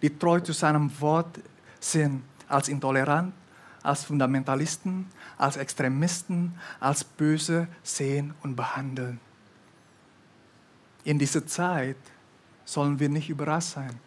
die 0.00 0.16
treu 0.16 0.38
zu 0.38 0.52
seinem 0.52 0.88
Wort 1.00 1.40
sind, 1.80 2.22
als 2.48 2.68
intolerant, 2.68 3.34
als 3.82 4.04
Fundamentalisten, 4.04 5.06
als 5.36 5.56
Extremisten, 5.56 6.54
als 6.78 7.02
böse 7.02 7.66
sehen 7.82 8.34
und 8.42 8.54
behandeln. 8.54 9.18
In 11.04 11.18
dieser 11.18 11.46
Zeit 11.46 11.96
sollen 12.64 12.98
wir 12.98 13.08
nicht 13.08 13.28
überrascht 13.28 13.74
sein. 13.74 13.98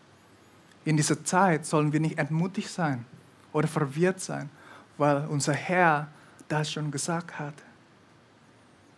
In 0.86 0.98
dieser 0.98 1.24
Zeit 1.24 1.66
sollen 1.66 1.92
wir 1.92 2.00
nicht 2.00 2.18
entmutigt 2.18 2.70
sein 2.70 3.06
oder 3.52 3.68
verwirrt 3.68 4.20
sein, 4.22 4.50
weil 4.98 5.26
unser 5.28 5.54
Herr 5.54 6.08
das 6.48 6.72
schon 6.72 6.92
gesagt 6.92 7.40
hat. 7.40 7.56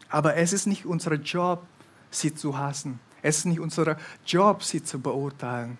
Aber 0.10 0.36
es 0.36 0.54
ist 0.54 0.68
nicht 0.68 0.86
unser 0.86 1.14
Job, 1.16 1.66
sie 2.12 2.34
zu 2.34 2.58
hassen. 2.58 3.00
Es 3.22 3.40
ist 3.40 3.46
nicht 3.46 3.60
unser 3.60 3.98
Job, 4.26 4.64
sie 4.64 4.84
zu 4.84 5.00
beurteilen. 5.00 5.78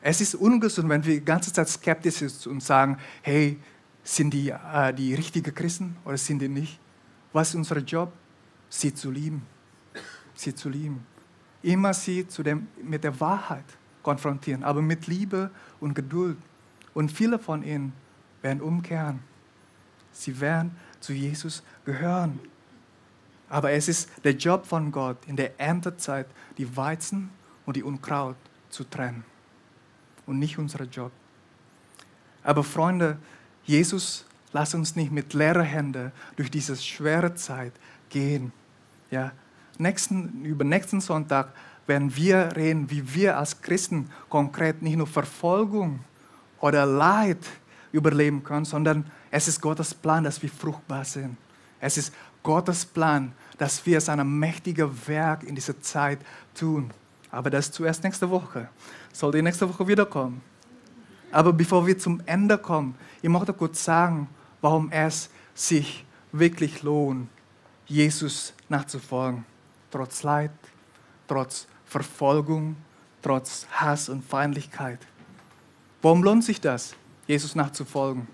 Es 0.00 0.20
ist 0.20 0.34
ungesund, 0.34 0.88
wenn 0.88 1.04
wir 1.04 1.14
die 1.14 1.24
ganze 1.24 1.52
Zeit 1.52 1.68
skeptisch 1.68 2.16
sind 2.16 2.46
und 2.46 2.62
sagen, 2.62 2.98
hey, 3.22 3.58
sind 4.04 4.32
die 4.32 4.50
äh, 4.50 4.94
die 4.94 5.14
richtigen 5.14 5.52
Christen 5.52 5.96
oder 6.04 6.16
sind 6.16 6.38
die 6.38 6.48
nicht? 6.48 6.78
Was 7.32 7.48
ist 7.48 7.56
unser 7.56 7.78
Job? 7.78 8.12
Sie 8.68 8.94
zu 8.94 9.10
lieben. 9.10 9.42
Sie 10.34 10.54
zu 10.54 10.68
lieben. 10.68 11.04
Immer 11.66 11.92
sie 11.94 12.28
zu 12.28 12.44
dem, 12.44 12.68
mit 12.80 13.02
der 13.02 13.18
Wahrheit 13.18 13.64
konfrontieren, 14.04 14.62
aber 14.62 14.80
mit 14.80 15.08
Liebe 15.08 15.50
und 15.80 15.94
Geduld. 15.94 16.38
Und 16.94 17.10
viele 17.10 17.40
von 17.40 17.64
ihnen 17.64 17.92
werden 18.40 18.60
umkehren. 18.60 19.18
Sie 20.12 20.40
werden 20.40 20.76
zu 21.00 21.12
Jesus 21.12 21.64
gehören. 21.84 22.38
Aber 23.48 23.72
es 23.72 23.88
ist 23.88 24.08
der 24.22 24.36
Job 24.36 24.64
von 24.64 24.92
Gott 24.92 25.16
in 25.26 25.34
der 25.34 25.58
Erntezeit, 25.58 26.28
die 26.56 26.76
Weizen 26.76 27.30
und 27.64 27.74
die 27.74 27.82
Unkraut 27.82 28.36
zu 28.70 28.84
trennen. 28.84 29.24
Und 30.24 30.38
nicht 30.38 30.58
unser 30.58 30.84
Job. 30.84 31.10
Aber 32.44 32.62
Freunde, 32.62 33.18
Jesus, 33.64 34.24
lass 34.52 34.72
uns 34.72 34.94
nicht 34.94 35.10
mit 35.10 35.34
leeren 35.34 35.64
Händen 35.64 36.12
durch 36.36 36.48
diese 36.48 36.76
schwere 36.76 37.34
Zeit 37.34 37.72
gehen. 38.08 38.52
Ja, 39.10 39.32
nächsten, 39.78 40.44
über 40.44 40.64
nächsten 40.64 41.00
Sonntag 41.00 41.52
werden 41.86 42.14
wir 42.16 42.50
reden, 42.56 42.90
wie 42.90 43.14
wir 43.14 43.38
als 43.38 43.60
Christen 43.60 44.10
konkret 44.28 44.82
nicht 44.82 44.96
nur 44.96 45.06
Verfolgung 45.06 46.00
oder 46.60 46.84
Leid 46.84 47.38
überleben 47.92 48.42
können, 48.42 48.64
sondern 48.64 49.10
es 49.30 49.48
ist 49.48 49.60
Gottes 49.60 49.94
Plan, 49.94 50.24
dass 50.24 50.42
wir 50.42 50.50
fruchtbar 50.50 51.04
sind. 51.04 51.36
Es 51.80 51.96
ist 51.96 52.12
Gottes 52.42 52.84
Plan, 52.84 53.32
dass 53.58 53.84
wir 53.86 54.00
sein 54.00 54.38
mächtiges 54.38 54.88
Werk 55.06 55.44
in 55.44 55.54
dieser 55.54 55.80
Zeit 55.80 56.18
tun. 56.54 56.90
Aber 57.30 57.50
das 57.50 57.70
zuerst 57.70 58.02
nächste 58.04 58.30
Woche. 58.30 58.68
Sollte 59.12 59.42
nächste 59.42 59.68
Woche 59.68 59.86
wiederkommen. 59.86 60.40
Aber 61.32 61.52
bevor 61.52 61.86
wir 61.86 61.98
zum 61.98 62.22
Ende 62.26 62.56
kommen, 62.56 62.94
ich 63.20 63.28
möchte 63.28 63.52
kurz 63.52 63.84
sagen, 63.84 64.28
warum 64.60 64.90
es 64.90 65.28
sich 65.54 66.04
wirklich 66.32 66.82
lohnt, 66.82 67.28
Jesus 67.86 68.54
nachzufolgen. 68.68 69.44
Trotz 69.96 70.24
Leid, 70.24 70.50
trotz 71.26 71.66
Verfolgung, 71.86 72.76
trotz 73.22 73.66
Hass 73.70 74.10
und 74.10 74.22
Feindlichkeit. 74.22 74.98
Warum 76.02 76.22
lohnt 76.22 76.44
sich 76.44 76.60
das, 76.60 76.94
Jesus 77.26 77.54
nachzufolgen? 77.54 78.28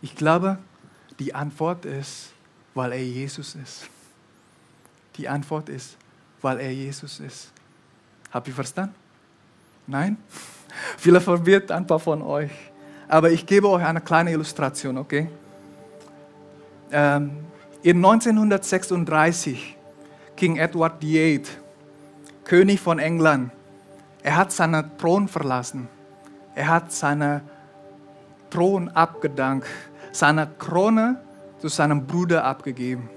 Ich 0.00 0.14
glaube, 0.14 0.58
die 1.18 1.34
Antwort 1.34 1.84
ist, 1.86 2.30
weil 2.72 2.92
er 2.92 3.04
Jesus 3.04 3.56
ist. 3.56 3.88
Die 5.16 5.28
Antwort 5.28 5.68
ist, 5.68 5.96
weil 6.40 6.60
er 6.60 6.72
Jesus 6.72 7.18
ist. 7.18 7.50
Habt 8.30 8.46
ihr 8.46 8.54
verstanden? 8.54 8.94
Nein? 9.88 10.18
Vielleicht 10.98 11.24
verwirrt 11.24 11.72
ein 11.72 11.84
paar 11.84 11.98
von 11.98 12.22
euch. 12.22 12.52
Aber 13.08 13.32
ich 13.32 13.44
gebe 13.44 13.68
euch 13.68 13.84
eine 13.84 14.00
kleine 14.00 14.30
Illustration, 14.30 14.98
okay? 14.98 15.28
Ähm, 16.94 17.32
in 17.82 17.96
1936 17.96 19.76
King 20.36 20.56
Edward 20.56 21.02
VIII, 21.02 21.42
König 22.44 22.80
von 22.80 22.98
England, 22.98 23.50
er 24.22 24.36
hat 24.36 24.52
seinen 24.52 24.96
Thron 24.96 25.28
verlassen. 25.28 25.88
Er 26.54 26.68
hat 26.68 26.92
seinen 26.92 27.42
Thron 28.48 28.88
abgedankt 28.88 29.66
seine 30.14 30.48
Krone 30.58 31.20
zu 31.58 31.68
seinem 31.68 32.06
Bruder 32.06 32.44
abgegeben. 32.44 33.10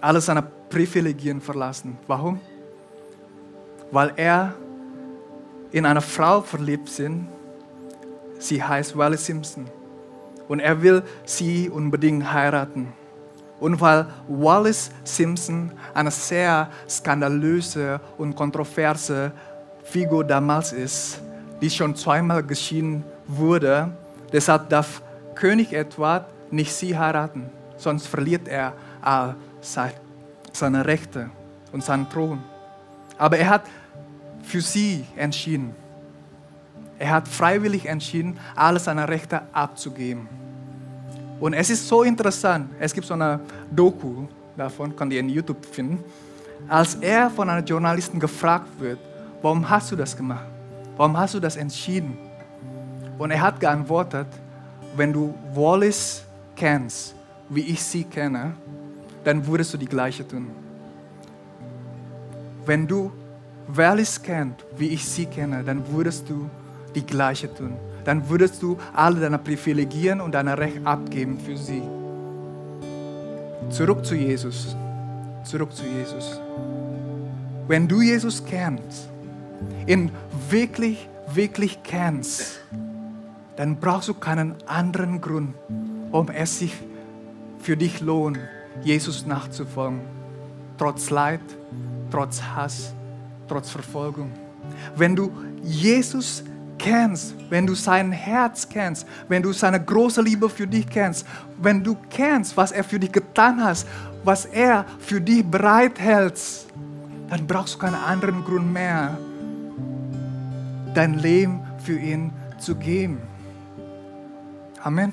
Alle 0.00 0.20
seine 0.20 0.42
Privilegien 0.42 1.40
verlassen. 1.40 1.96
Warum? 2.06 2.40
Weil 3.90 4.12
er 4.16 4.54
in 5.72 5.86
eine 5.86 6.02
Frau 6.02 6.42
verliebt 6.42 6.88
ist. 6.88 7.10
Sie 8.38 8.62
heißt 8.62 8.96
Wally 8.96 9.16
Simpson. 9.16 9.66
Und 10.48 10.60
er 10.60 10.82
will 10.82 11.02
sie 11.24 11.70
unbedingt 11.70 12.32
heiraten. 12.32 12.92
Und 13.60 13.80
weil 13.80 14.06
Wallace 14.28 14.90
Simpson 15.04 15.72
eine 15.94 16.10
sehr 16.10 16.68
skandalöse 16.88 18.00
und 18.18 18.36
kontroverse 18.36 19.32
Figur 19.84 20.24
damals 20.24 20.72
ist, 20.72 21.20
die 21.60 21.70
schon 21.70 21.94
zweimal 21.94 22.42
geschieden 22.42 23.04
wurde, 23.26 23.90
deshalb 24.32 24.68
darf 24.68 25.02
König 25.34 25.72
Edward 25.72 26.26
nicht 26.50 26.72
sie 26.72 26.96
heiraten, 26.98 27.48
sonst 27.76 28.06
verliert 28.06 28.48
er 28.48 28.74
all 29.00 29.36
seine 29.60 30.84
Rechte 30.84 31.30
und 31.72 31.82
seinen 31.82 32.08
Thron. 32.10 32.42
Aber 33.18 33.38
er 33.38 33.48
hat 33.48 33.62
für 34.42 34.60
sie 34.60 35.04
entschieden. 35.16 35.74
Er 36.98 37.10
hat 37.10 37.28
freiwillig 37.28 37.86
entschieden, 37.86 38.38
alle 38.54 38.78
seine 38.78 39.08
Rechte 39.08 39.42
abzugeben. 39.52 40.28
Und 41.40 41.52
es 41.52 41.70
ist 41.70 41.88
so 41.88 42.02
interessant, 42.02 42.70
es 42.78 42.92
gibt 42.92 43.06
so 43.06 43.14
eine 43.14 43.40
Doku 43.70 44.26
davon, 44.56 44.94
kann 44.94 45.10
ihr 45.10 45.20
in 45.20 45.28
YouTube 45.28 45.64
finden, 45.66 46.02
als 46.68 46.94
er 46.96 47.28
von 47.30 47.50
einer 47.50 47.64
Journalistin 47.64 48.20
gefragt 48.20 48.68
wird, 48.78 48.98
warum 49.42 49.68
hast 49.68 49.90
du 49.90 49.96
das 49.96 50.16
gemacht? 50.16 50.46
Warum 50.96 51.16
hast 51.18 51.34
du 51.34 51.40
das 51.40 51.56
entschieden? 51.56 52.16
Und 53.18 53.30
er 53.30 53.40
hat 53.40 53.60
geantwortet, 53.60 54.28
wenn 54.96 55.12
du 55.12 55.34
Wallace 55.54 56.24
kennst, 56.56 57.14
wie 57.48 57.62
ich 57.62 57.82
sie 57.82 58.04
kenne, 58.04 58.54
dann 59.24 59.46
würdest 59.46 59.74
du 59.74 59.78
die 59.78 59.86
gleiche 59.86 60.26
tun. 60.26 60.50
Wenn 62.64 62.86
du 62.86 63.12
Wallace 63.68 64.22
kennst, 64.22 64.64
wie 64.76 64.88
ich 64.88 65.04
sie 65.04 65.26
kenne, 65.26 65.62
dann 65.64 65.86
würdest 65.88 66.28
du 66.28 66.48
die 66.94 67.06
gleiche 67.06 67.52
tun. 67.52 67.74
Dann 68.04 68.28
würdest 68.28 68.62
du 68.62 68.76
alle 68.92 69.20
deine 69.20 69.38
Privilegien 69.38 70.20
und 70.20 70.32
deine 70.32 70.56
Recht 70.58 70.84
abgeben 70.84 71.38
für 71.38 71.56
sie. 71.56 71.82
Zurück 73.70 74.04
zu 74.04 74.14
Jesus. 74.14 74.76
Zurück 75.44 75.74
zu 75.74 75.84
Jesus. 75.84 76.40
Wenn 77.66 77.88
du 77.88 78.02
Jesus 78.02 78.44
kennst, 78.44 79.08
ihn 79.86 80.10
wirklich, 80.50 81.08
wirklich 81.32 81.82
kennst, 81.82 82.60
dann 83.56 83.76
brauchst 83.76 84.08
du 84.08 84.14
keinen 84.14 84.54
anderen 84.66 85.20
Grund, 85.20 85.54
um 86.12 86.28
es 86.28 86.58
sich 86.58 86.74
für 87.58 87.76
dich 87.76 88.00
lohnt, 88.00 88.38
Jesus 88.82 89.24
nachzufolgen. 89.26 90.00
Trotz 90.76 91.10
Leid, 91.10 91.40
trotz 92.10 92.42
Hass, 92.42 92.92
trotz 93.48 93.70
Verfolgung. 93.70 94.30
Wenn 94.96 95.16
du 95.16 95.30
Jesus 95.62 96.44
kennst, 96.78 97.34
wenn 97.50 97.66
du 97.66 97.74
sein 97.74 98.12
Herz 98.12 98.68
kennst, 98.68 99.06
wenn 99.28 99.42
du 99.42 99.52
seine 99.52 99.82
große 99.82 100.22
Liebe 100.22 100.48
für 100.48 100.66
dich 100.66 100.88
kennst, 100.88 101.26
wenn 101.58 101.82
du 101.82 101.96
kennst, 102.10 102.56
was 102.56 102.72
er 102.72 102.84
für 102.84 102.98
dich 102.98 103.12
getan 103.12 103.62
hat, 103.62 103.84
was 104.24 104.44
er 104.46 104.84
für 104.98 105.20
dich 105.20 105.44
bereithält, 105.44 106.40
dann 107.28 107.46
brauchst 107.46 107.74
du 107.74 107.78
keinen 107.78 107.94
anderen 107.94 108.44
Grund 108.44 108.72
mehr, 108.72 109.18
dein 110.94 111.14
Leben 111.14 111.60
für 111.78 111.98
ihn 111.98 112.32
zu 112.58 112.74
geben. 112.74 113.18
Amen. 114.82 115.12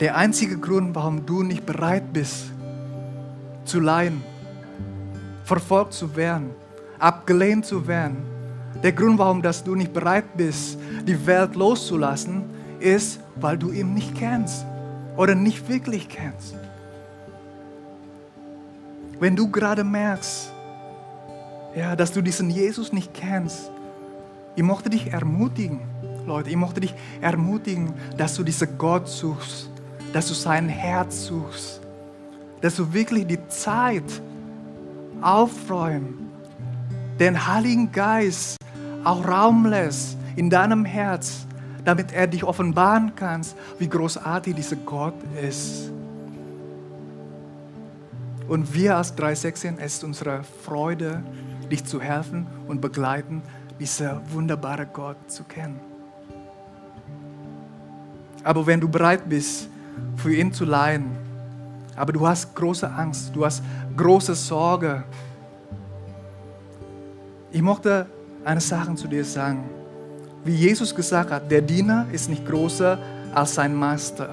Der 0.00 0.16
einzige 0.16 0.58
Grund, 0.58 0.94
warum 0.94 1.24
du 1.24 1.42
nicht 1.42 1.64
bereit 1.64 2.12
bist, 2.12 2.52
zu 3.64 3.80
leiden, 3.80 4.22
verfolgt 5.44 5.94
zu 5.94 6.14
werden, 6.14 6.50
abgelehnt 6.98 7.66
zu 7.66 7.86
werden, 7.86 8.16
der 8.82 8.92
Grund, 8.92 9.18
warum 9.18 9.42
dass 9.42 9.64
du 9.64 9.74
nicht 9.74 9.92
bereit 9.92 10.36
bist, 10.36 10.78
die 11.06 11.26
Welt 11.26 11.54
loszulassen, 11.54 12.44
ist, 12.78 13.20
weil 13.36 13.56
du 13.56 13.70
ihn 13.70 13.94
nicht 13.94 14.14
kennst 14.14 14.64
oder 15.16 15.34
nicht 15.34 15.68
wirklich 15.68 16.08
kennst. 16.08 16.54
Wenn 19.18 19.34
du 19.34 19.50
gerade 19.50 19.82
merkst, 19.82 20.52
ja, 21.74 21.96
dass 21.96 22.12
du 22.12 22.20
diesen 22.20 22.50
Jesus 22.50 22.92
nicht 22.92 23.14
kennst, 23.14 23.70
ich 24.54 24.62
möchte 24.62 24.90
dich 24.90 25.12
ermutigen, 25.12 25.80
Leute, 26.26 26.50
ich 26.50 26.56
möchte 26.56 26.80
dich 26.80 26.94
ermutigen, 27.20 27.92
dass 28.16 28.34
du 28.34 28.42
diesen 28.42 28.76
Gott 28.78 29.08
suchst, 29.08 29.70
dass 30.12 30.28
du 30.28 30.34
sein 30.34 30.68
Herz 30.68 31.26
suchst, 31.26 31.80
dass 32.60 32.76
du 32.76 32.92
wirklich 32.92 33.26
die 33.26 33.46
Zeit 33.48 34.22
aufräumen, 35.20 36.25
den 37.18 37.46
Heiligen 37.46 37.92
Geist 37.92 38.56
auch 39.04 39.26
Raum 39.26 39.66
lässt 39.66 40.16
in 40.36 40.50
deinem 40.50 40.84
Herz, 40.84 41.46
damit 41.84 42.12
er 42.12 42.26
dich 42.26 42.44
offenbaren 42.44 43.14
kann, 43.14 43.42
wie 43.78 43.88
großartig 43.88 44.54
dieser 44.54 44.76
Gott 44.76 45.14
ist. 45.40 45.90
Und 48.48 48.74
wir 48.74 48.96
als 48.96 49.14
316, 49.14 49.78
es 49.78 49.94
ist 49.94 50.04
unsere 50.04 50.42
Freude, 50.64 51.22
dich 51.70 51.84
zu 51.84 52.00
helfen 52.00 52.46
und 52.68 52.80
begleiten, 52.80 53.42
dieser 53.80 54.20
wunderbare 54.32 54.86
Gott 54.86 55.16
zu 55.28 55.44
kennen. 55.44 55.80
Aber 58.44 58.66
wenn 58.66 58.80
du 58.80 58.88
bereit 58.88 59.28
bist, 59.28 59.68
für 60.16 60.32
ihn 60.34 60.52
zu 60.52 60.64
leiden, 60.64 61.16
aber 61.96 62.12
du 62.12 62.26
hast 62.26 62.54
große 62.54 62.88
Angst, 62.88 63.34
du 63.34 63.44
hast 63.44 63.62
große 63.96 64.34
Sorge, 64.34 65.02
ich 67.52 67.62
möchte 67.62 68.06
eine 68.44 68.60
Sache 68.60 68.94
zu 68.94 69.08
dir 69.08 69.24
sagen. 69.24 69.64
Wie 70.44 70.54
Jesus 70.54 70.94
gesagt 70.94 71.30
hat, 71.30 71.50
der 71.50 71.62
Diener 71.62 72.06
ist 72.12 72.28
nicht 72.28 72.46
größer 72.46 72.98
als 73.34 73.54
sein 73.54 73.74
Meister. 73.74 74.30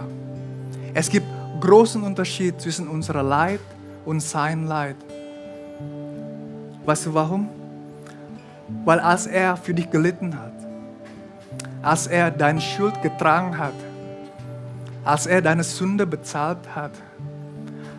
Es 0.93 1.09
gibt 1.09 1.25
großen 1.59 2.03
Unterschied 2.03 2.59
zwischen 2.61 2.87
unserer 2.87 3.23
Leid 3.23 3.59
und 4.05 4.19
sein 4.19 4.67
Leid. 4.67 4.95
Weißt 6.85 7.05
du 7.05 7.13
warum? 7.13 7.49
Weil 8.85 8.99
als 8.99 9.27
er 9.27 9.57
für 9.57 9.73
dich 9.73 9.89
gelitten 9.89 10.37
hat, 10.37 10.53
als 11.81 12.07
er 12.07 12.31
deine 12.31 12.61
Schuld 12.61 13.01
getragen 13.01 13.57
hat, 13.57 13.73
als 15.03 15.25
er 15.25 15.41
deine 15.41 15.63
Sünde 15.63 16.05
bezahlt 16.05 16.75
hat, 16.75 16.91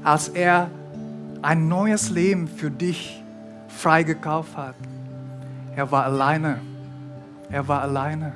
als 0.03 0.29
er 0.29 0.71
ein 1.43 1.69
neues 1.69 2.11
Leben 2.11 2.49
für 2.49 2.71
dich 2.71 3.23
freigekauft 3.69 4.57
hat, 4.57 4.75
er 5.77 5.91
war 5.91 6.05
alleine. 6.05 6.61
Er 7.51 7.67
war 7.69 7.83
alleine. 7.83 8.33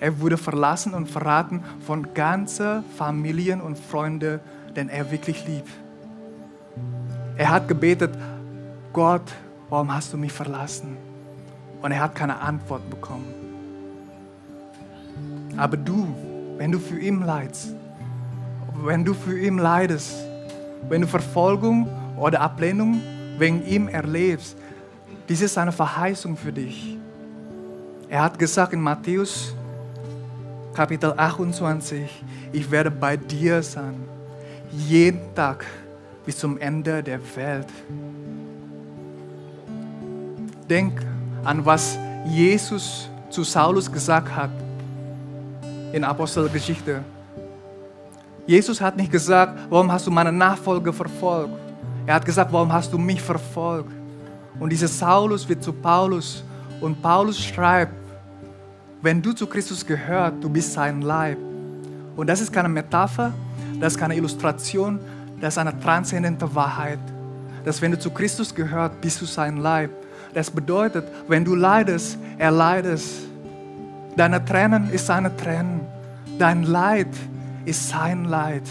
Er 0.00 0.20
wurde 0.20 0.36
verlassen 0.36 0.94
und 0.94 1.08
verraten 1.08 1.62
von 1.84 2.14
ganzen 2.14 2.84
Familien 2.96 3.60
und 3.60 3.78
Freunden, 3.78 4.40
den 4.76 4.88
er 4.88 5.10
wirklich 5.10 5.46
liebt. 5.46 5.70
Er 7.36 7.50
hat 7.50 7.66
gebetet, 7.68 8.16
Gott, 8.92 9.32
warum 9.68 9.92
hast 9.94 10.12
du 10.12 10.16
mich 10.16 10.32
verlassen? 10.32 10.96
Und 11.82 11.92
er 11.92 12.00
hat 12.00 12.14
keine 12.14 12.40
Antwort 12.40 12.88
bekommen. 12.90 13.34
Aber 15.56 15.76
du, 15.76 16.06
wenn 16.56 16.70
du 16.70 16.78
für 16.78 16.98
ihn 16.98 17.22
leidest, 17.22 17.74
wenn 18.84 19.04
du 19.04 19.14
für 19.14 19.38
ihn 19.38 19.58
leidest, 19.58 20.16
wenn 20.88 21.00
du 21.00 21.08
Verfolgung 21.08 21.88
oder 22.16 22.40
Ablehnung 22.40 23.00
wegen 23.38 23.64
ihm 23.66 23.88
erlebst, 23.88 24.56
dies 25.28 25.42
ist 25.42 25.58
eine 25.58 25.72
Verheißung 25.72 26.36
für 26.36 26.52
dich. 26.52 26.96
Er 28.08 28.22
hat 28.22 28.38
gesagt 28.38 28.72
in 28.72 28.80
Matthäus 28.80 29.54
Kapitel 30.72 31.12
28, 31.16 32.08
ich 32.52 32.70
werde 32.70 32.90
bei 32.90 33.16
dir 33.16 33.62
sein, 33.62 33.96
jeden 34.70 35.34
Tag 35.34 35.66
bis 36.24 36.38
zum 36.38 36.56
Ende 36.58 37.02
der 37.02 37.18
Welt. 37.34 37.66
Denk 40.70 41.04
an, 41.42 41.64
was 41.66 41.98
Jesus 42.26 43.08
zu 43.28 43.42
Saulus 43.42 43.90
gesagt 43.90 44.34
hat 44.34 44.50
in 45.92 46.04
Apostelgeschichte. 46.04 47.02
Jesus 48.46 48.80
hat 48.80 48.96
nicht 48.96 49.10
gesagt, 49.10 49.58
warum 49.68 49.90
hast 49.90 50.06
du 50.06 50.10
meine 50.10 50.32
Nachfolge 50.32 50.92
verfolgt? 50.92 51.54
Er 52.06 52.14
hat 52.14 52.24
gesagt, 52.24 52.52
warum 52.52 52.72
hast 52.72 52.92
du 52.92 52.98
mich 52.98 53.20
verfolgt? 53.20 53.97
Und 54.58 54.70
dieser 54.70 54.88
Saulus 54.88 55.48
wird 55.48 55.62
zu 55.62 55.72
Paulus 55.72 56.42
und 56.80 57.00
Paulus 57.00 57.38
schreibt, 57.38 57.94
wenn 59.00 59.22
du 59.22 59.32
zu 59.32 59.46
Christus 59.46 59.86
gehört, 59.86 60.42
du 60.42 60.48
bist 60.48 60.72
sein 60.72 61.02
Leib. 61.02 61.38
Und 62.16 62.26
das 62.26 62.40
ist 62.40 62.52
keine 62.52 62.68
Metapher, 62.68 63.32
das 63.78 63.92
ist 63.92 63.98
keine 63.98 64.16
Illustration, 64.16 64.98
das 65.40 65.54
ist 65.54 65.58
eine 65.58 65.78
transzendente 65.78 66.52
Wahrheit. 66.54 66.98
Dass 67.64 67.80
wenn 67.80 67.92
du 67.92 67.98
zu 67.98 68.10
Christus 68.10 68.52
gehört, 68.54 69.00
bist 69.00 69.20
du 69.20 69.24
sein 69.24 69.58
Leib. 69.58 69.90
Das 70.34 70.50
bedeutet, 70.50 71.04
wenn 71.28 71.44
du 71.44 71.54
leidest, 71.54 72.18
er 72.38 72.50
leidest. 72.50 73.20
Deine 74.16 74.44
Tränen 74.44 74.90
ist 74.90 75.06
seine 75.06 75.36
Tränen. 75.36 75.80
Dein 76.38 76.64
Leid 76.64 77.08
ist 77.64 77.88
sein 77.88 78.24
Leid. 78.24 78.64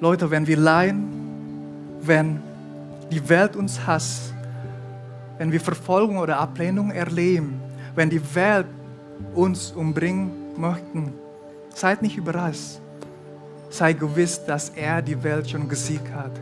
Leute, 0.00 0.30
wenn 0.30 0.46
wir 0.46 0.56
leiden, 0.56 1.08
wenn 2.00 2.40
die 3.10 3.28
Welt 3.28 3.56
uns 3.56 3.86
hasst, 3.86 4.34
wenn 5.38 5.50
wir 5.50 5.60
Verfolgung 5.60 6.18
oder 6.18 6.38
Ablehnung 6.38 6.90
erleben, 6.90 7.60
wenn 7.94 8.10
die 8.10 8.22
Welt 8.34 8.66
uns 9.34 9.72
umbringen 9.72 10.30
möchten, 10.56 11.12
seid 11.74 12.02
nicht 12.02 12.16
überrascht. 12.16 12.80
Sei 13.70 13.92
gewiss, 13.92 14.44
dass 14.44 14.70
er 14.70 15.00
die 15.00 15.22
Welt 15.22 15.48
schon 15.48 15.68
gesiegt 15.68 16.12
hat, 16.14 16.32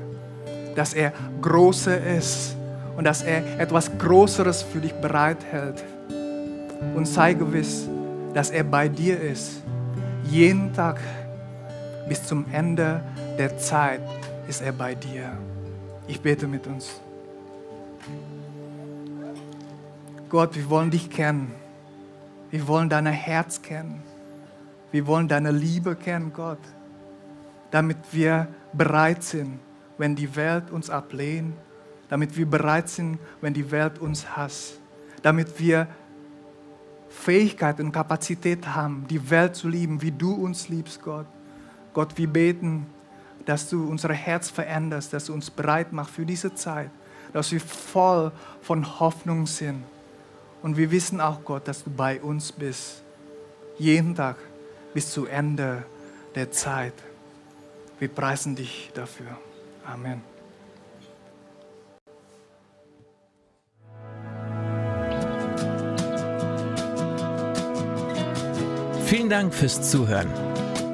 dass 0.75 0.95
er 0.95 1.13
größer 1.41 2.05
ist 2.17 2.57
und 2.97 3.05
dass 3.05 3.23
er 3.23 3.61
etwas 3.61 3.91
Größeres 3.99 4.63
für 4.63 4.81
dich 4.81 4.95
bereithält. 4.95 5.85
Und 6.95 7.07
sei 7.07 7.35
gewiss, 7.35 7.89
dass 8.35 8.51
er 8.51 8.65
bei 8.65 8.89
dir 8.89 9.21
ist. 9.21 9.63
Jeden 10.25 10.73
Tag 10.73 10.99
bis 12.09 12.25
zum 12.25 12.47
Ende 12.53 13.01
der 13.39 13.59
Zeit 13.59 14.01
ist 14.49 14.63
er 14.63 14.73
bei 14.73 14.95
dir. 14.95 15.33
Ich 16.09 16.23
bete 16.23 16.49
mit 16.49 16.67
uns. 16.67 17.01
Gott, 20.31 20.57
wir 20.57 20.69
wollen 20.71 20.91
dich 20.91 21.11
kennen. 21.11 21.53
Wir 22.51 22.67
wollen 22.67 22.89
dein 22.89 23.05
Herz 23.05 23.61
kennen. 23.61 24.03
Wir 24.91 25.07
wollen 25.07 25.29
deine 25.29 25.51
Liebe 25.51 25.95
kennen, 25.97 26.33
Gott. 26.33 26.59
Damit 27.71 27.99
wir 28.13 28.49
bereit 28.73 29.23
sind, 29.23 29.61
wenn 29.99 30.17
die 30.17 30.35
Welt 30.35 30.71
uns 30.71 30.89
ablehnt. 30.89 31.55
Damit 32.09 32.35
wir 32.39 32.49
bereit 32.49 32.89
sind, 32.89 33.19
wenn 33.43 33.53
die 33.53 33.71
Welt 33.71 33.99
uns 33.99 34.35
hasst. 34.35 34.81
Damit 35.21 35.61
wir 35.61 35.89
Fähigkeit 37.11 37.81
und 37.81 37.93
Kapazität 37.93 38.67
haben, 38.67 39.05
die 39.11 39.29
Welt 39.29 39.57
zu 39.57 39.69
lieben, 39.69 40.01
wie 40.01 40.13
du 40.13 40.33
uns 40.33 40.71
liebst, 40.71 41.03
Gott. 41.03 41.27
Gott, 41.93 42.17
wir 42.17 42.29
beten 42.29 42.87
dass 43.49 43.71
du 43.71 43.89
unser 43.89 44.13
Herz 44.13 44.51
veränderst, 44.51 45.15
dass 45.15 45.25
du 45.25 45.33
uns 45.33 45.51
bereit 45.51 45.91
machst 45.91 46.15
für 46.15 46.27
diese 46.27 46.55
Zeit, 46.55 46.91
dass 47.33 47.51
wir 47.51 47.63
voll 47.63 48.31
von 48.61 49.01
Hoffnung 49.01 49.47
sind. 49.47 49.85
Und 50.61 50.77
wir 50.77 50.91
wissen 50.91 51.19
auch, 51.19 51.43
Gott, 51.45 51.67
dass 51.67 51.83
du 51.83 51.89
bei 51.89 52.21
uns 52.21 52.53
bist, 52.53 53.03
jeden 53.79 54.15
Tag 54.15 54.37
bis 54.93 55.11
zu 55.11 55.25
Ende 55.25 55.85
der 56.35 56.51
Zeit. 56.51 56.93
Wir 57.99 58.09
preisen 58.09 58.55
dich 58.55 58.91
dafür. 58.93 59.39
Amen. 59.87 60.21
Vielen 69.07 69.31
Dank 69.31 69.55
fürs 69.55 69.91
Zuhören. 69.91 70.48